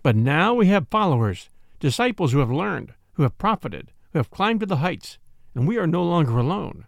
But 0.03 0.17
now 0.17 0.53
we 0.53 0.67
have 0.67 0.89
followers 0.91 1.49
disciples 1.79 2.33
who 2.33 2.41
have 2.41 2.51
learned, 2.51 2.95
who 3.13 3.23
have 3.23 3.39
profited, 3.39 3.93
who 4.13 4.19
have 4.19 4.31
climbed 4.31 4.59
to 4.59 4.67
the 4.67 4.79
heights, 4.79 5.19
and 5.55 5.69
we 5.69 5.79
are 5.79 5.87
no 5.87 6.03
longer 6.03 6.37
alone. 6.37 6.87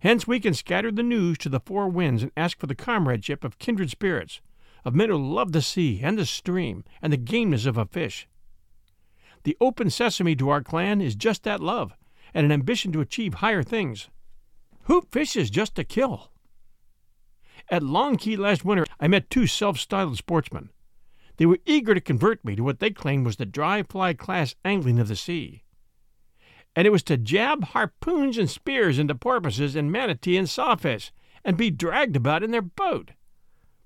Hence 0.00 0.26
we 0.26 0.38
can 0.38 0.54
scatter 0.54 0.92
the 0.92 1.02
news 1.02 1.38
to 1.38 1.48
the 1.48 1.58
four 1.58 1.88
winds 1.88 2.22
and 2.22 2.30
ask 2.36 2.60
for 2.60 2.68
the 2.68 2.74
comradeship 2.74 3.42
of 3.42 3.58
kindred 3.58 3.90
spirits, 3.90 4.40
of 4.84 4.94
men 4.94 5.08
who 5.08 5.16
love 5.16 5.50
the 5.50 5.62
sea 5.62 6.00
and 6.00 6.16
the 6.16 6.26
stream 6.26 6.84
and 7.02 7.12
the 7.12 7.16
gameness 7.16 7.66
of 7.66 7.76
a 7.76 7.86
fish. 7.86 8.28
The 9.42 9.56
open 9.60 9.90
sesame 9.90 10.36
to 10.36 10.50
our 10.50 10.62
clan 10.62 11.00
is 11.00 11.16
just 11.16 11.42
that 11.42 11.60
love 11.60 11.94
and 12.32 12.44
an 12.44 12.52
ambition 12.52 12.92
to 12.92 13.00
achieve 13.00 13.34
higher 13.34 13.64
things. 13.64 14.08
Who 14.84 15.02
fishes 15.10 15.50
just 15.50 15.74
to 15.74 15.84
kill? 15.84 16.30
At 17.70 17.82
Long 17.82 18.16
Key 18.16 18.36
last 18.36 18.64
winter, 18.64 18.86
I 18.98 19.08
met 19.08 19.28
two 19.28 19.46
self 19.46 19.78
styled 19.78 20.16
sportsmen. 20.16 20.70
They 21.36 21.44
were 21.44 21.58
eager 21.66 21.94
to 21.94 22.00
convert 22.00 22.42
me 22.44 22.56
to 22.56 22.64
what 22.64 22.80
they 22.80 22.90
claimed 22.90 23.26
was 23.26 23.36
the 23.36 23.44
dry 23.44 23.82
fly 23.82 24.14
class 24.14 24.54
angling 24.64 24.98
of 24.98 25.08
the 25.08 25.16
sea. 25.16 25.64
And 26.74 26.86
it 26.86 26.90
was 26.90 27.02
to 27.04 27.18
jab 27.18 27.64
harpoons 27.64 28.38
and 28.38 28.48
spears 28.48 28.98
into 28.98 29.14
porpoises 29.14 29.76
and 29.76 29.92
manatee 29.92 30.38
and 30.38 30.48
sawfish 30.48 31.12
and 31.44 31.58
be 31.58 31.70
dragged 31.70 32.16
about 32.16 32.42
in 32.42 32.52
their 32.52 32.62
boat. 32.62 33.10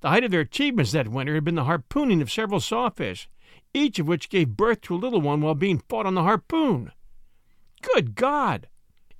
The 0.01 0.11
height 0.11 0.25
of 0.25 0.31
their 0.31 0.41
achievements 0.41 0.93
that 0.93 1.09
winter 1.09 1.35
had 1.35 1.45
been 1.45 1.57
the 1.57 1.65
harpooning 1.65 2.23
of 2.23 2.31
several 2.31 2.61
sawfish, 2.61 3.29
each 3.75 3.99
of 3.99 4.07
which 4.07 4.31
gave 4.31 4.57
birth 4.57 4.81
to 4.83 4.95
a 4.95 4.97
little 4.97 5.21
one 5.21 5.41
while 5.41 5.55
being 5.55 5.83
fought 5.89 6.07
on 6.07 6.15
the 6.15 6.23
harpoon. 6.23 6.93
Good 7.95 8.15
God! 8.15 8.69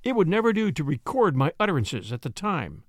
It 0.03 0.15
would 0.15 0.27
never 0.27 0.53
do 0.53 0.71
to 0.71 0.83
record 0.83 1.35
my 1.35 1.51
utterances 1.59 2.13
at 2.13 2.21
the 2.21 2.29
time 2.29 2.83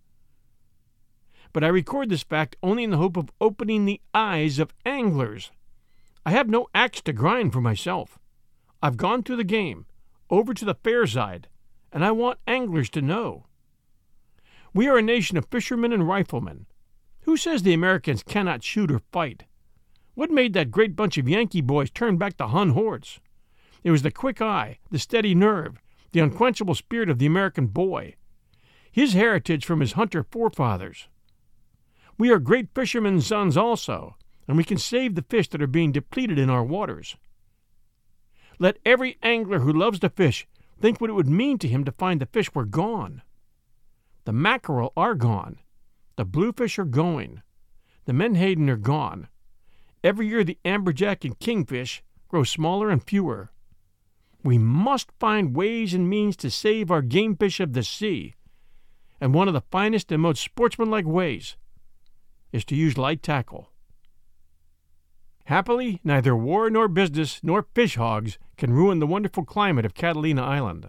but 1.54 1.64
I 1.64 1.68
record 1.68 2.10
this 2.10 2.24
fact 2.24 2.56
only 2.64 2.82
in 2.82 2.90
the 2.90 2.98
hope 2.98 3.16
of 3.16 3.30
opening 3.40 3.86
the 3.86 4.00
eyes 4.12 4.58
of 4.58 4.74
anglers. 4.84 5.52
I 6.26 6.32
have 6.32 6.48
no 6.50 6.66
axe 6.74 7.00
to 7.02 7.12
grind 7.12 7.52
for 7.52 7.60
myself. 7.60 8.18
I've 8.82 8.96
gone 8.96 9.22
through 9.22 9.36
the 9.36 9.44
game, 9.44 9.86
over 10.28 10.52
to 10.52 10.64
the 10.64 10.74
fair 10.74 11.06
side, 11.06 11.48
and 11.92 12.04
I 12.04 12.10
want 12.10 12.40
anglers 12.48 12.90
to 12.90 13.00
know. 13.00 13.46
We 14.74 14.88
are 14.88 14.98
a 14.98 15.02
nation 15.02 15.38
of 15.38 15.46
fishermen 15.46 15.92
and 15.92 16.08
riflemen. 16.08 16.66
Who 17.20 17.36
says 17.36 17.62
the 17.62 17.72
Americans 17.72 18.24
cannot 18.24 18.64
shoot 18.64 18.90
or 18.90 19.00
fight? 19.12 19.44
What 20.14 20.32
made 20.32 20.54
that 20.54 20.72
great 20.72 20.96
bunch 20.96 21.18
of 21.18 21.28
Yankee 21.28 21.60
boys 21.60 21.90
turn 21.90 22.18
back 22.18 22.36
the 22.36 22.48
Hun 22.48 22.70
hordes? 22.70 23.20
It 23.84 23.92
was 23.92 24.02
the 24.02 24.10
quick 24.10 24.42
eye, 24.42 24.78
the 24.90 24.98
steady 24.98 25.36
nerve, 25.36 25.80
the 26.10 26.20
unquenchable 26.20 26.74
spirit 26.74 27.08
of 27.08 27.20
the 27.20 27.26
American 27.26 27.68
boy, 27.68 28.16
his 28.90 29.12
heritage 29.12 29.64
from 29.64 29.78
his 29.78 29.92
hunter 29.92 30.24
forefathers. 30.24 31.06
We 32.16 32.30
are 32.30 32.38
great 32.38 32.68
fishermen's 32.74 33.26
sons 33.26 33.56
also, 33.56 34.16
and 34.46 34.56
we 34.56 34.64
can 34.64 34.78
save 34.78 35.14
the 35.14 35.22
fish 35.22 35.48
that 35.48 35.62
are 35.62 35.66
being 35.66 35.90
depleted 35.90 36.38
in 36.38 36.48
our 36.48 36.64
waters. 36.64 37.16
Let 38.58 38.78
every 38.84 39.18
angler 39.22 39.60
who 39.60 39.72
loves 39.72 39.98
to 40.00 40.08
fish 40.08 40.46
think 40.80 41.00
what 41.00 41.10
it 41.10 41.14
would 41.14 41.28
mean 41.28 41.58
to 41.58 41.68
him 41.68 41.84
to 41.84 41.92
find 41.92 42.20
the 42.20 42.26
fish 42.26 42.54
were 42.54 42.64
gone. 42.64 43.22
The 44.24 44.32
mackerel 44.32 44.92
are 44.96 45.14
gone. 45.14 45.58
The 46.16 46.24
bluefish 46.24 46.78
are 46.78 46.84
going. 46.84 47.42
The 48.04 48.12
menhaden 48.12 48.70
are 48.70 48.76
gone. 48.76 49.28
Every 50.04 50.28
year 50.28 50.44
the 50.44 50.58
amberjack 50.64 51.24
and 51.24 51.38
kingfish 51.38 52.02
grow 52.28 52.44
smaller 52.44 52.90
and 52.90 53.02
fewer. 53.02 53.50
We 54.44 54.58
must 54.58 55.10
find 55.18 55.56
ways 55.56 55.94
and 55.94 56.08
means 56.08 56.36
to 56.36 56.50
save 56.50 56.90
our 56.90 57.02
game 57.02 57.36
fish 57.36 57.58
of 57.60 57.72
the 57.72 57.82
sea. 57.82 58.34
And 59.20 59.34
one 59.34 59.48
of 59.48 59.54
the 59.54 59.62
finest 59.62 60.12
and 60.12 60.22
most 60.22 60.42
sportsmanlike 60.42 61.06
ways 61.06 61.56
is 62.54 62.64
to 62.64 62.76
use 62.76 62.96
light 62.96 63.20
tackle. 63.20 63.72
Happily, 65.46 66.00
neither 66.04 66.36
war 66.36 66.70
nor 66.70 66.86
business 66.86 67.40
nor 67.42 67.66
fish 67.74 67.96
hogs 67.96 68.38
can 68.56 68.72
ruin 68.72 69.00
the 69.00 69.08
wonderful 69.08 69.44
climate 69.44 69.84
of 69.84 69.94
Catalina 69.94 70.40
Island. 70.40 70.88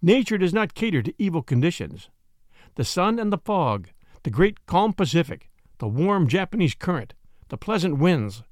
Nature 0.00 0.38
does 0.38 0.54
not 0.54 0.74
cater 0.74 1.02
to 1.02 1.12
evil 1.18 1.42
conditions. 1.42 2.08
The 2.76 2.84
sun 2.84 3.18
and 3.18 3.32
the 3.32 3.38
fog, 3.38 3.88
the 4.22 4.30
great 4.30 4.64
calm 4.66 4.92
Pacific, 4.92 5.50
the 5.78 5.88
warm 5.88 6.28
Japanese 6.28 6.76
current, 6.76 7.14
the 7.48 7.58
pleasant 7.58 7.98
winds, 7.98 8.44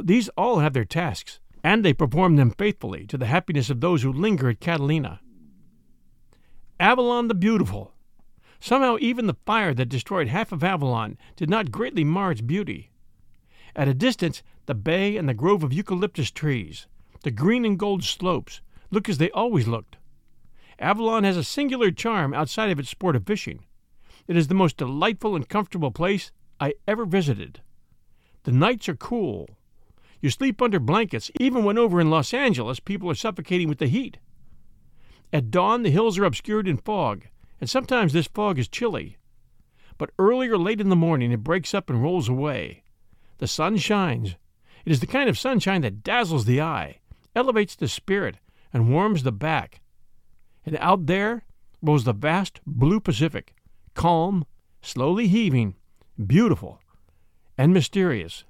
these 0.00 0.28
all 0.36 0.60
have 0.60 0.74
their 0.74 0.84
tasks, 0.84 1.40
and 1.64 1.84
they 1.84 1.92
perform 1.92 2.36
them 2.36 2.52
faithfully 2.52 3.04
to 3.08 3.18
the 3.18 3.26
happiness 3.26 3.68
of 3.68 3.80
those 3.80 4.04
who 4.04 4.12
linger 4.12 4.48
at 4.48 4.60
Catalina. 4.60 5.20
Avalon 6.78 7.26
the 7.26 7.34
Beautiful 7.34 7.95
Somehow, 8.60 8.96
even 9.00 9.26
the 9.26 9.36
fire 9.46 9.74
that 9.74 9.88
destroyed 9.88 10.28
half 10.28 10.52
of 10.52 10.64
Avalon 10.64 11.18
did 11.36 11.50
not 11.50 11.70
greatly 11.70 12.04
mar 12.04 12.32
its 12.32 12.40
beauty. 12.40 12.90
At 13.74 13.88
a 13.88 13.94
distance, 13.94 14.42
the 14.66 14.74
bay 14.74 15.16
and 15.16 15.28
the 15.28 15.34
grove 15.34 15.62
of 15.62 15.72
eucalyptus 15.72 16.30
trees, 16.30 16.86
the 17.22 17.30
green 17.30 17.64
and 17.64 17.78
gold 17.78 18.02
slopes, 18.02 18.60
look 18.90 19.08
as 19.08 19.18
they 19.18 19.30
always 19.30 19.68
looked. 19.68 19.96
Avalon 20.78 21.24
has 21.24 21.36
a 21.36 21.44
singular 21.44 21.90
charm 21.90 22.34
outside 22.34 22.70
of 22.70 22.78
its 22.78 22.90
sport 22.90 23.16
of 23.16 23.26
fishing. 23.26 23.64
It 24.26 24.36
is 24.36 24.48
the 24.48 24.54
most 24.54 24.76
delightful 24.76 25.36
and 25.36 25.48
comfortable 25.48 25.90
place 25.90 26.32
I 26.60 26.74
ever 26.88 27.04
visited. 27.04 27.60
The 28.44 28.52
nights 28.52 28.88
are 28.88 28.96
cool. 28.96 29.48
You 30.20 30.30
sleep 30.30 30.62
under 30.62 30.78
blankets, 30.78 31.30
even 31.38 31.64
when 31.64 31.78
over 31.78 32.00
in 32.00 32.10
Los 32.10 32.32
Angeles 32.32 32.80
people 32.80 33.10
are 33.10 33.14
suffocating 33.14 33.68
with 33.68 33.78
the 33.78 33.86
heat. 33.86 34.18
At 35.32 35.50
dawn, 35.50 35.82
the 35.82 35.90
hills 35.90 36.18
are 36.18 36.24
obscured 36.24 36.68
in 36.68 36.78
fog, 36.78 37.26
and 37.60 37.68
sometimes 37.68 38.12
this 38.12 38.26
fog 38.26 38.58
is 38.58 38.68
chilly. 38.68 39.16
But 39.98 40.10
early 40.18 40.48
or 40.48 40.58
late 40.58 40.80
in 40.80 40.88
the 40.88 40.96
morning 40.96 41.32
it 41.32 41.44
breaks 41.44 41.74
up 41.74 41.88
and 41.88 42.02
rolls 42.02 42.28
away. 42.28 42.82
The 43.38 43.46
sun 43.46 43.76
shines. 43.76 44.36
It 44.84 44.92
is 44.92 45.00
the 45.00 45.06
kind 45.06 45.28
of 45.28 45.38
sunshine 45.38 45.82
that 45.82 46.02
dazzles 46.02 46.44
the 46.44 46.60
eye, 46.60 47.00
elevates 47.34 47.74
the 47.74 47.88
spirit, 47.88 48.36
and 48.72 48.90
warms 48.92 49.22
the 49.22 49.32
back. 49.32 49.80
And 50.64 50.76
out 50.78 51.06
there 51.06 51.44
rose 51.82 52.04
the 52.04 52.12
vast 52.12 52.60
blue 52.66 53.00
Pacific, 53.00 53.54
calm, 53.94 54.46
slowly 54.82 55.28
heaving, 55.28 55.74
beautiful, 56.26 56.80
and 57.58 57.72
mysterious. 57.72 58.44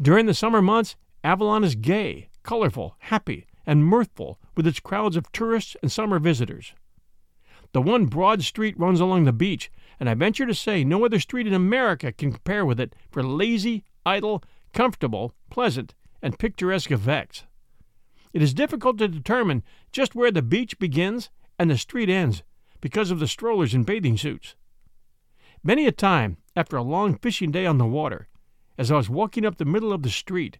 During 0.00 0.26
the 0.26 0.34
summer 0.34 0.62
months, 0.62 0.96
Avalon 1.24 1.64
is 1.64 1.74
gay, 1.74 2.28
colorful, 2.42 2.96
happy, 3.00 3.46
and 3.66 3.84
mirthful 3.84 4.38
with 4.56 4.66
its 4.66 4.80
crowds 4.80 5.16
of 5.16 5.30
tourists 5.32 5.76
and 5.82 5.90
summer 5.90 6.18
visitors. 6.18 6.74
The 7.72 7.82
one 7.82 8.06
broad 8.06 8.42
street 8.42 8.78
runs 8.78 9.00
along 9.00 9.24
the 9.24 9.32
beach, 9.32 9.70
and 10.00 10.08
I 10.08 10.14
venture 10.14 10.46
to 10.46 10.54
say 10.54 10.84
no 10.84 11.04
other 11.04 11.20
street 11.20 11.46
in 11.46 11.54
America 11.54 12.12
can 12.12 12.32
compare 12.32 12.64
with 12.64 12.80
it 12.80 12.94
for 13.10 13.22
lazy, 13.22 13.84
idle, 14.06 14.42
comfortable, 14.72 15.34
pleasant, 15.50 15.94
and 16.22 16.38
picturesque 16.38 16.90
effects. 16.90 17.44
It 18.32 18.42
is 18.42 18.54
difficult 18.54 18.98
to 18.98 19.08
determine 19.08 19.62
just 19.92 20.14
where 20.14 20.30
the 20.30 20.42
beach 20.42 20.78
begins 20.78 21.30
and 21.58 21.70
the 21.70 21.78
street 21.78 22.08
ends 22.08 22.42
because 22.80 23.10
of 23.10 23.18
the 23.18 23.26
strollers 23.26 23.74
in 23.74 23.84
bathing 23.84 24.16
suits. 24.16 24.54
Many 25.62 25.86
a 25.86 25.92
time, 25.92 26.38
after 26.54 26.76
a 26.76 26.82
long 26.82 27.16
fishing 27.16 27.50
day 27.50 27.66
on 27.66 27.78
the 27.78 27.86
water, 27.86 28.28
as 28.76 28.90
I 28.90 28.96
was 28.96 29.10
walking 29.10 29.44
up 29.44 29.56
the 29.56 29.64
middle 29.64 29.92
of 29.92 30.02
the 30.02 30.10
street, 30.10 30.58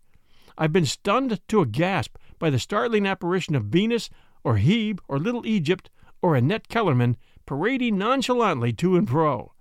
I've 0.57 0.73
been 0.73 0.87
stunned 0.87 1.41
to 1.49 1.61
a 1.61 1.67
gasp 1.67 2.17
by 2.39 2.51
the 2.51 2.59
startling 2.59 3.07
apparition 3.07 3.55
of 3.55 3.67
Venus 3.67 4.11
or 4.43 4.57
Hebe 4.57 4.99
or 5.07 5.19
Little 5.19 5.47
Egypt 5.47 5.89
or 6.23 6.35
Annette 6.35 6.69
Kellerman 6.69 7.17
parading 7.47 7.99
nonchalantly 7.99 8.73
to 8.75 8.97
and 8.97 9.09
fro. 9.09 9.53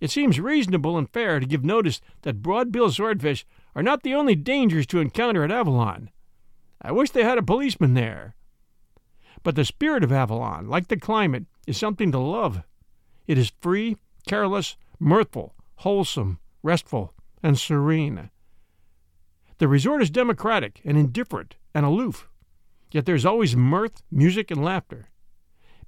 It 0.00 0.10
seems 0.10 0.40
reasonable 0.40 0.98
and 0.98 1.08
fair 1.08 1.40
to 1.40 1.46
give 1.46 1.64
notice 1.64 2.00
that 2.22 2.42
broad-bill 2.42 2.90
swordfish 2.90 3.46
are 3.74 3.82
not 3.82 4.02
the 4.02 4.14
only 4.14 4.34
dangers 4.34 4.86
to 4.88 5.00
encounter 5.00 5.44
at 5.44 5.50
Avalon. 5.50 6.10
I 6.82 6.92
wish 6.92 7.10
they 7.10 7.24
had 7.24 7.38
a 7.38 7.42
policeman 7.42 7.94
there. 7.94 8.34
But 9.42 9.56
the 9.56 9.64
spirit 9.64 10.04
of 10.04 10.12
Avalon, 10.12 10.68
like 10.68 10.88
the 10.88 10.96
climate, 10.96 11.46
is 11.66 11.76
something 11.76 12.12
to 12.12 12.18
love. 12.18 12.62
It 13.26 13.38
is 13.38 13.52
free, 13.60 13.96
careless, 14.26 14.76
mirthful, 14.98 15.54
wholesome, 15.76 16.38
restful, 16.62 17.14
and 17.42 17.58
serene. 17.58 18.30
The 19.58 19.68
resort 19.68 20.02
is 20.02 20.10
democratic 20.10 20.80
and 20.84 20.98
indifferent 20.98 21.56
and 21.74 21.86
aloof, 21.86 22.28
yet 22.90 23.06
there's 23.06 23.24
always 23.24 23.56
mirth, 23.56 24.02
music, 24.10 24.50
and 24.50 24.64
laughter. 24.64 25.08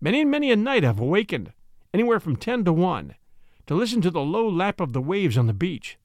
Many 0.01 0.21
and 0.21 0.31
many 0.31 0.51
a 0.51 0.57
night 0.57 0.85
I've 0.85 1.01
awakened, 1.01 1.53
anywhere 1.95 2.21
from 2.21 2.37
ten 2.37 2.65
to 2.65 2.73
one, 2.73 3.15
to 3.67 3.75
listen 3.75 4.03
to 4.03 4.11
the 4.11 4.21
low 4.21 4.47
lap 4.47 4.79
of 4.79 4.93
the 4.93 5.01
waves 5.01 5.39
on 5.39 5.47
the 5.47 5.55
beach, 5.55 5.97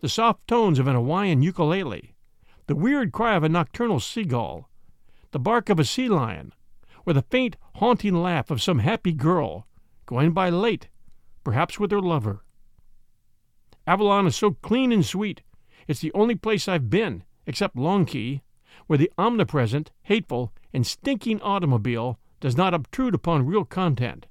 the 0.00 0.10
soft 0.10 0.46
tones 0.46 0.78
of 0.78 0.86
an 0.86 0.94
Hawaiian 0.94 1.42
ukulele, 1.42 2.14
the 2.66 2.74
weird 2.74 3.12
cry 3.12 3.34
of 3.34 3.42
a 3.42 3.48
nocturnal 3.48 3.98
seagull, 3.98 4.68
the 5.30 5.38
bark 5.38 5.70
of 5.70 5.78
a 5.78 5.84
sea 5.84 6.08
lion, 6.08 6.52
or 7.06 7.14
the 7.14 7.22
faint, 7.22 7.56
haunting 7.76 8.14
laugh 8.14 8.50
of 8.50 8.62
some 8.62 8.80
happy 8.80 9.12
girl 9.12 9.66
going 10.04 10.32
by 10.32 10.50
late, 10.50 10.88
perhaps 11.42 11.80
with 11.80 11.90
her 11.92 12.00
lover. 12.00 12.44
Avalon 13.86 14.26
is 14.26 14.36
so 14.36 14.50
clean 14.50 14.92
and 14.92 15.06
sweet, 15.06 15.42
it's 15.88 16.00
the 16.00 16.12
only 16.12 16.34
place 16.34 16.68
I've 16.68 16.90
been, 16.90 17.24
except 17.46 17.74
Long 17.74 18.04
Key, 18.04 18.42
where 18.86 18.98
the 18.98 19.10
omnipresent, 19.16 19.92
hateful, 20.02 20.52
and 20.74 20.86
stinking 20.86 21.40
automobile 21.40 22.18
does 22.40 22.56
not 22.56 22.74
obtrude 22.74 23.14
upon 23.14 23.46
real 23.46 23.64
content. 23.64 24.26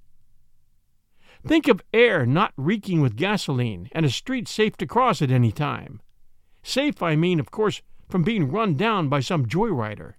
Think 1.45 1.67
of 1.67 1.82
air 1.93 2.26
not 2.26 2.54
reeking 2.58 3.02
with 3.02 3.15
gasoline 3.15 3.89
and 3.93 4.06
a 4.06 4.10
street 4.10 4.48
safe 4.48 4.76
to 4.78 4.86
cross 4.86 5.22
at 5.22 5.32
any 5.32 5.52
time. 5.52 6.02
Safe, 6.63 7.02
I 7.02 7.15
mean, 7.15 7.39
of 7.39 7.52
course, 7.52 7.82
from 8.10 8.24
being 8.24 8.52
run 8.52 8.76
down 8.76 9.08
by 9.08 9.22
some 9.22 9.45
joyrider. 9.45 10.15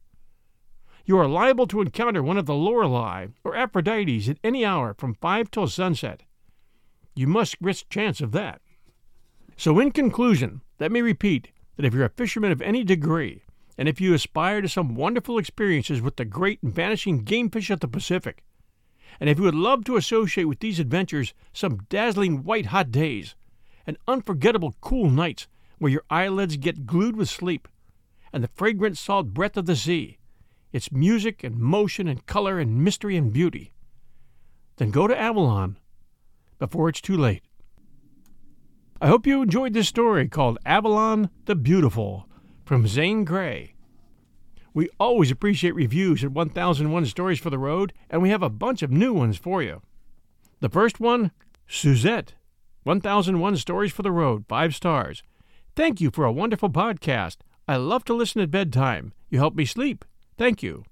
You 1.04 1.18
are 1.18 1.28
liable 1.28 1.66
to 1.66 1.80
encounter 1.80 2.22
one 2.22 2.38
of 2.38 2.46
the 2.46 2.54
Lorelei 2.54 3.26
or 3.44 3.54
Aphrodites 3.54 4.28
at 4.28 4.38
any 4.44 4.64
hour 4.64 4.94
from 4.94 5.14
five 5.14 5.50
till 5.50 5.66
sunset. 5.66 6.22
You 7.14 7.26
must 7.26 7.56
risk 7.60 7.88
chance 7.90 8.20
of 8.20 8.32
that. 8.32 8.62
So, 9.56 9.78
in 9.78 9.90
conclusion, 9.90 10.62
let 10.78 10.92
me 10.92 11.02
repeat 11.02 11.50
that 11.76 11.84
if 11.84 11.92
you're 11.92 12.04
a 12.04 12.10
fisherman 12.10 12.52
of 12.52 12.62
any 12.62 12.84
degree, 12.84 13.42
and 13.78 13.88
if 13.88 14.00
you 14.00 14.14
aspire 14.14 14.60
to 14.60 14.68
some 14.68 14.94
wonderful 14.94 15.38
experiences 15.38 16.02
with 16.02 16.16
the 16.16 16.24
great 16.24 16.62
and 16.62 16.74
vanishing 16.74 17.24
game 17.24 17.50
fish 17.50 17.70
of 17.70 17.80
the 17.80 17.88
Pacific, 17.88 18.44
and 19.18 19.28
if 19.28 19.38
you 19.38 19.44
would 19.44 19.54
love 19.54 19.84
to 19.84 19.96
associate 19.96 20.44
with 20.44 20.60
these 20.60 20.80
adventures 20.80 21.34
some 21.52 21.86
dazzling 21.88 22.44
white 22.44 22.66
hot 22.66 22.90
days, 22.90 23.34
and 23.86 23.96
unforgettable 24.06 24.74
cool 24.80 25.10
nights 25.10 25.48
where 25.78 25.90
your 25.90 26.04
eyelids 26.10 26.56
get 26.56 26.86
glued 26.86 27.16
with 27.16 27.28
sleep, 27.28 27.66
and 28.32 28.44
the 28.44 28.50
fragrant 28.54 28.96
salt 28.96 29.28
breath 29.28 29.56
of 29.56 29.66
the 29.66 29.76
sea, 29.76 30.18
its 30.72 30.92
music 30.92 31.42
and 31.42 31.56
motion 31.56 32.06
and 32.06 32.26
color 32.26 32.58
and 32.58 32.84
mystery 32.84 33.16
and 33.16 33.32
beauty, 33.32 33.72
then 34.76 34.90
go 34.90 35.06
to 35.06 35.18
Avalon 35.18 35.78
before 36.58 36.88
it's 36.88 37.00
too 37.00 37.16
late. 37.16 37.42
I 39.00 39.08
hope 39.08 39.26
you 39.26 39.42
enjoyed 39.42 39.72
this 39.72 39.88
story 39.88 40.28
called 40.28 40.58
Avalon 40.64 41.30
the 41.46 41.54
Beautiful 41.54 42.28
from 42.70 42.86
Zane 42.86 43.24
Grey. 43.24 43.74
We 44.72 44.88
always 45.00 45.32
appreciate 45.32 45.74
reviews 45.74 46.22
at 46.22 46.30
1001 46.30 47.06
Stories 47.06 47.40
for 47.40 47.50
the 47.50 47.58
Road, 47.58 47.92
and 48.08 48.22
we 48.22 48.30
have 48.30 48.44
a 48.44 48.48
bunch 48.48 48.82
of 48.82 48.92
new 48.92 49.12
ones 49.12 49.36
for 49.36 49.60
you. 49.60 49.82
The 50.60 50.68
first 50.68 51.00
one, 51.00 51.32
Suzette, 51.66 52.34
1001 52.84 53.56
Stories 53.56 53.90
for 53.90 54.02
the 54.02 54.12
Road, 54.12 54.44
5 54.48 54.72
stars. 54.76 55.24
Thank 55.74 56.00
you 56.00 56.12
for 56.12 56.24
a 56.24 56.30
wonderful 56.30 56.70
podcast. 56.70 57.38
I 57.66 57.74
love 57.74 58.04
to 58.04 58.14
listen 58.14 58.40
at 58.40 58.52
bedtime. 58.52 59.14
You 59.30 59.40
help 59.40 59.56
me 59.56 59.64
sleep. 59.64 60.04
Thank 60.38 60.62
you. 60.62 60.84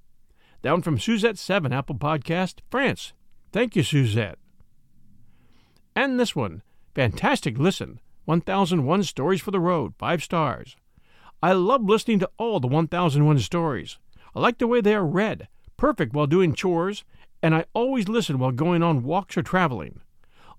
Down 0.62 0.82
from 0.82 0.98
Suzette 0.98 1.38
7, 1.38 1.72
Apple 1.72 1.94
Podcast, 1.94 2.54
France. 2.72 3.12
Thank 3.52 3.76
you, 3.76 3.84
Suzette. 3.84 4.40
And 5.94 6.18
this 6.18 6.34
one, 6.34 6.62
fantastic 6.96 7.56
listen, 7.56 8.00
1001 8.24 9.04
Stories 9.04 9.40
for 9.40 9.52
the 9.52 9.60
Road, 9.60 9.94
5 9.96 10.24
stars. 10.24 10.74
I 11.42 11.52
love 11.52 11.84
listening 11.84 12.18
to 12.20 12.30
all 12.36 12.58
the 12.58 12.66
1001 12.66 13.38
stories. 13.38 13.98
I 14.34 14.40
like 14.40 14.58
the 14.58 14.66
way 14.66 14.80
they 14.80 14.94
are 14.94 15.06
read, 15.06 15.48
perfect 15.76 16.12
while 16.12 16.26
doing 16.26 16.54
chores, 16.54 17.04
and 17.42 17.54
I 17.54 17.64
always 17.74 18.08
listen 18.08 18.38
while 18.38 18.50
going 18.50 18.82
on 18.82 19.04
walks 19.04 19.36
or 19.36 19.42
traveling. 19.42 20.00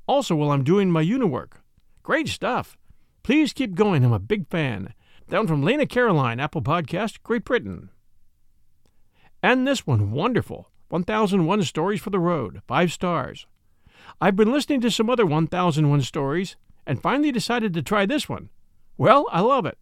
Also, 0.08 0.36
while 0.36 0.52
I'm 0.52 0.64
doing 0.64 0.90
my 0.90 1.02
uniwork. 1.02 1.62
Great 2.02 2.30
stuff. 2.30 2.78
Please 3.24 3.54
keep 3.54 3.76
going. 3.76 4.04
I'm 4.04 4.14
a 4.14 4.20
big 4.20 4.48
fan. 4.48 4.94
Down 5.30 5.48
from 5.48 5.64
Lena 5.64 5.86
Caroline, 5.86 6.40
Apple 6.40 6.62
Podcast, 6.62 7.22
Great 7.24 7.44
Britain. 7.44 7.90
And 9.44 9.68
this 9.68 9.86
one, 9.86 10.12
wonderful. 10.12 10.70
1001 10.88 11.64
Stories 11.64 12.02
for 12.02 12.10
the 12.10 12.20
Road, 12.20 12.62
5 12.68 12.92
stars. 12.92 13.46
I've 14.20 14.36
been 14.36 14.52
listening 14.52 14.82
to 14.82 14.92
some 14.92 15.10
other 15.10 15.26
1001 15.26 16.02
stories 16.02 16.56
and 16.88 17.02
finally 17.02 17.32
decided 17.32 17.74
to 17.74 17.84
try 17.84 18.06
this 18.06 18.28
one. 18.28 18.50
Well, 18.98 19.28
I 19.32 19.42
love 19.42 19.66
it. 19.66 19.78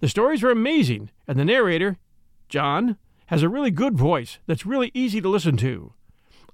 The 0.00 0.08
stories 0.08 0.42
are 0.42 0.50
amazing, 0.50 1.10
and 1.28 1.38
the 1.38 1.44
narrator, 1.44 1.98
John, 2.48 2.96
has 3.26 3.42
a 3.42 3.50
really 3.50 3.70
good 3.70 3.98
voice 3.98 4.38
that's 4.46 4.64
really 4.64 4.90
easy 4.94 5.20
to 5.20 5.28
listen 5.28 5.58
to. 5.58 5.92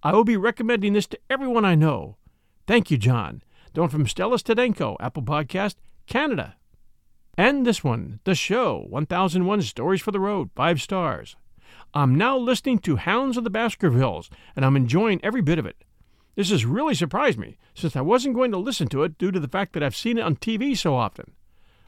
I 0.02 0.12
will 0.12 0.24
be 0.24 0.36
recommending 0.36 0.92
this 0.92 1.06
to 1.06 1.18
everyone 1.30 1.64
I 1.64 1.76
know. 1.76 2.16
Thank 2.66 2.90
you, 2.90 2.98
John. 2.98 3.42
Down 3.72 3.88
from 3.88 4.08
Stella 4.08 4.38
Stadenko, 4.38 4.96
Apple 4.98 5.22
Podcast, 5.22 5.76
Canada. 6.08 6.56
And 7.38 7.64
this 7.64 7.84
one, 7.84 8.18
The 8.24 8.34
Show, 8.34 8.84
1001 8.88 9.62
Stories 9.62 10.02
for 10.02 10.10
the 10.10 10.20
Road, 10.20 10.50
5 10.56 10.82
stars. 10.82 11.36
I'm 11.94 12.16
now 12.16 12.36
listening 12.36 12.80
to 12.80 12.96
Hounds 12.96 13.36
of 13.36 13.44
the 13.44 13.50
Baskervilles, 13.50 14.28
and 14.56 14.64
I'm 14.64 14.76
enjoying 14.76 15.20
every 15.22 15.40
bit 15.40 15.60
of 15.60 15.66
it. 15.66 15.84
This 16.34 16.50
has 16.50 16.66
really 16.66 16.94
surprised 16.94 17.38
me, 17.38 17.58
since 17.74 17.94
I 17.94 18.00
wasn't 18.00 18.34
going 18.34 18.50
to 18.50 18.58
listen 18.58 18.88
to 18.88 19.04
it 19.04 19.18
due 19.18 19.30
to 19.30 19.38
the 19.38 19.48
fact 19.48 19.72
that 19.74 19.84
I've 19.84 19.94
seen 19.94 20.18
it 20.18 20.24
on 20.24 20.34
TV 20.34 20.76
so 20.76 20.96
often. 20.96 21.32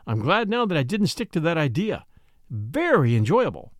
I'm 0.08 0.20
glad 0.20 0.48
now 0.48 0.64
that 0.64 0.78
I 0.78 0.82
didn't 0.82 1.08
stick 1.08 1.30
to 1.32 1.40
that 1.40 1.58
idea. 1.58 2.06
Very 2.48 3.14
enjoyable. 3.14 3.72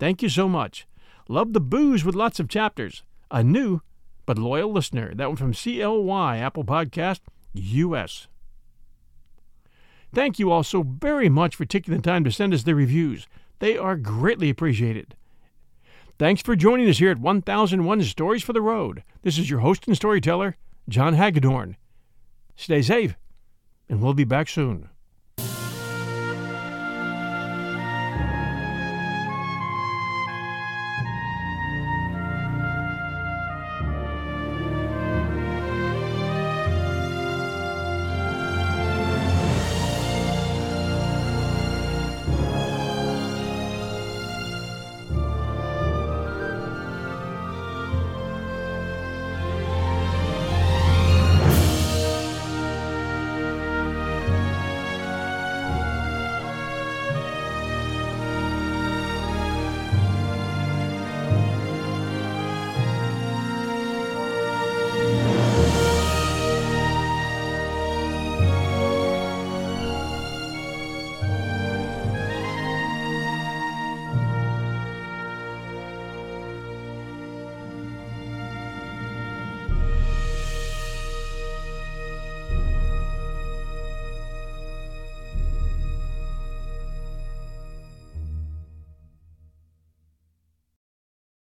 Thank 0.00 0.20
you 0.20 0.28
so 0.28 0.48
much. 0.48 0.84
Love 1.28 1.52
the 1.52 1.60
booze 1.60 2.04
with 2.04 2.16
lots 2.16 2.40
of 2.40 2.48
chapters. 2.48 3.04
A 3.30 3.44
new 3.44 3.80
but 4.26 4.36
loyal 4.36 4.72
listener. 4.72 5.14
That 5.14 5.28
one 5.28 5.36
from 5.36 5.54
CLY 5.54 6.38
Apple 6.38 6.64
Podcast 6.64 7.20
US. 7.54 8.26
Thank 10.12 10.40
you 10.40 10.50
all 10.50 10.64
so 10.64 10.82
very 10.82 11.28
much 11.28 11.54
for 11.54 11.64
taking 11.64 11.94
the 11.94 12.02
time 12.02 12.24
to 12.24 12.32
send 12.32 12.52
us 12.52 12.64
the 12.64 12.74
reviews. 12.74 13.28
They 13.60 13.78
are 13.78 13.96
greatly 13.96 14.50
appreciated. 14.50 15.14
Thanks 16.18 16.42
for 16.42 16.56
joining 16.56 16.88
us 16.88 16.98
here 16.98 17.12
at 17.12 17.20
1001 17.20 18.02
Stories 18.02 18.42
for 18.42 18.52
the 18.52 18.60
Road. 18.60 19.04
This 19.22 19.38
is 19.38 19.48
your 19.48 19.60
host 19.60 19.86
and 19.86 19.94
storyteller, 19.94 20.56
John 20.88 21.14
Hagedorn. 21.14 21.76
Stay 22.56 22.82
safe, 22.82 23.14
and 23.88 24.02
we'll 24.02 24.14
be 24.14 24.24
back 24.24 24.48
soon. 24.48 24.88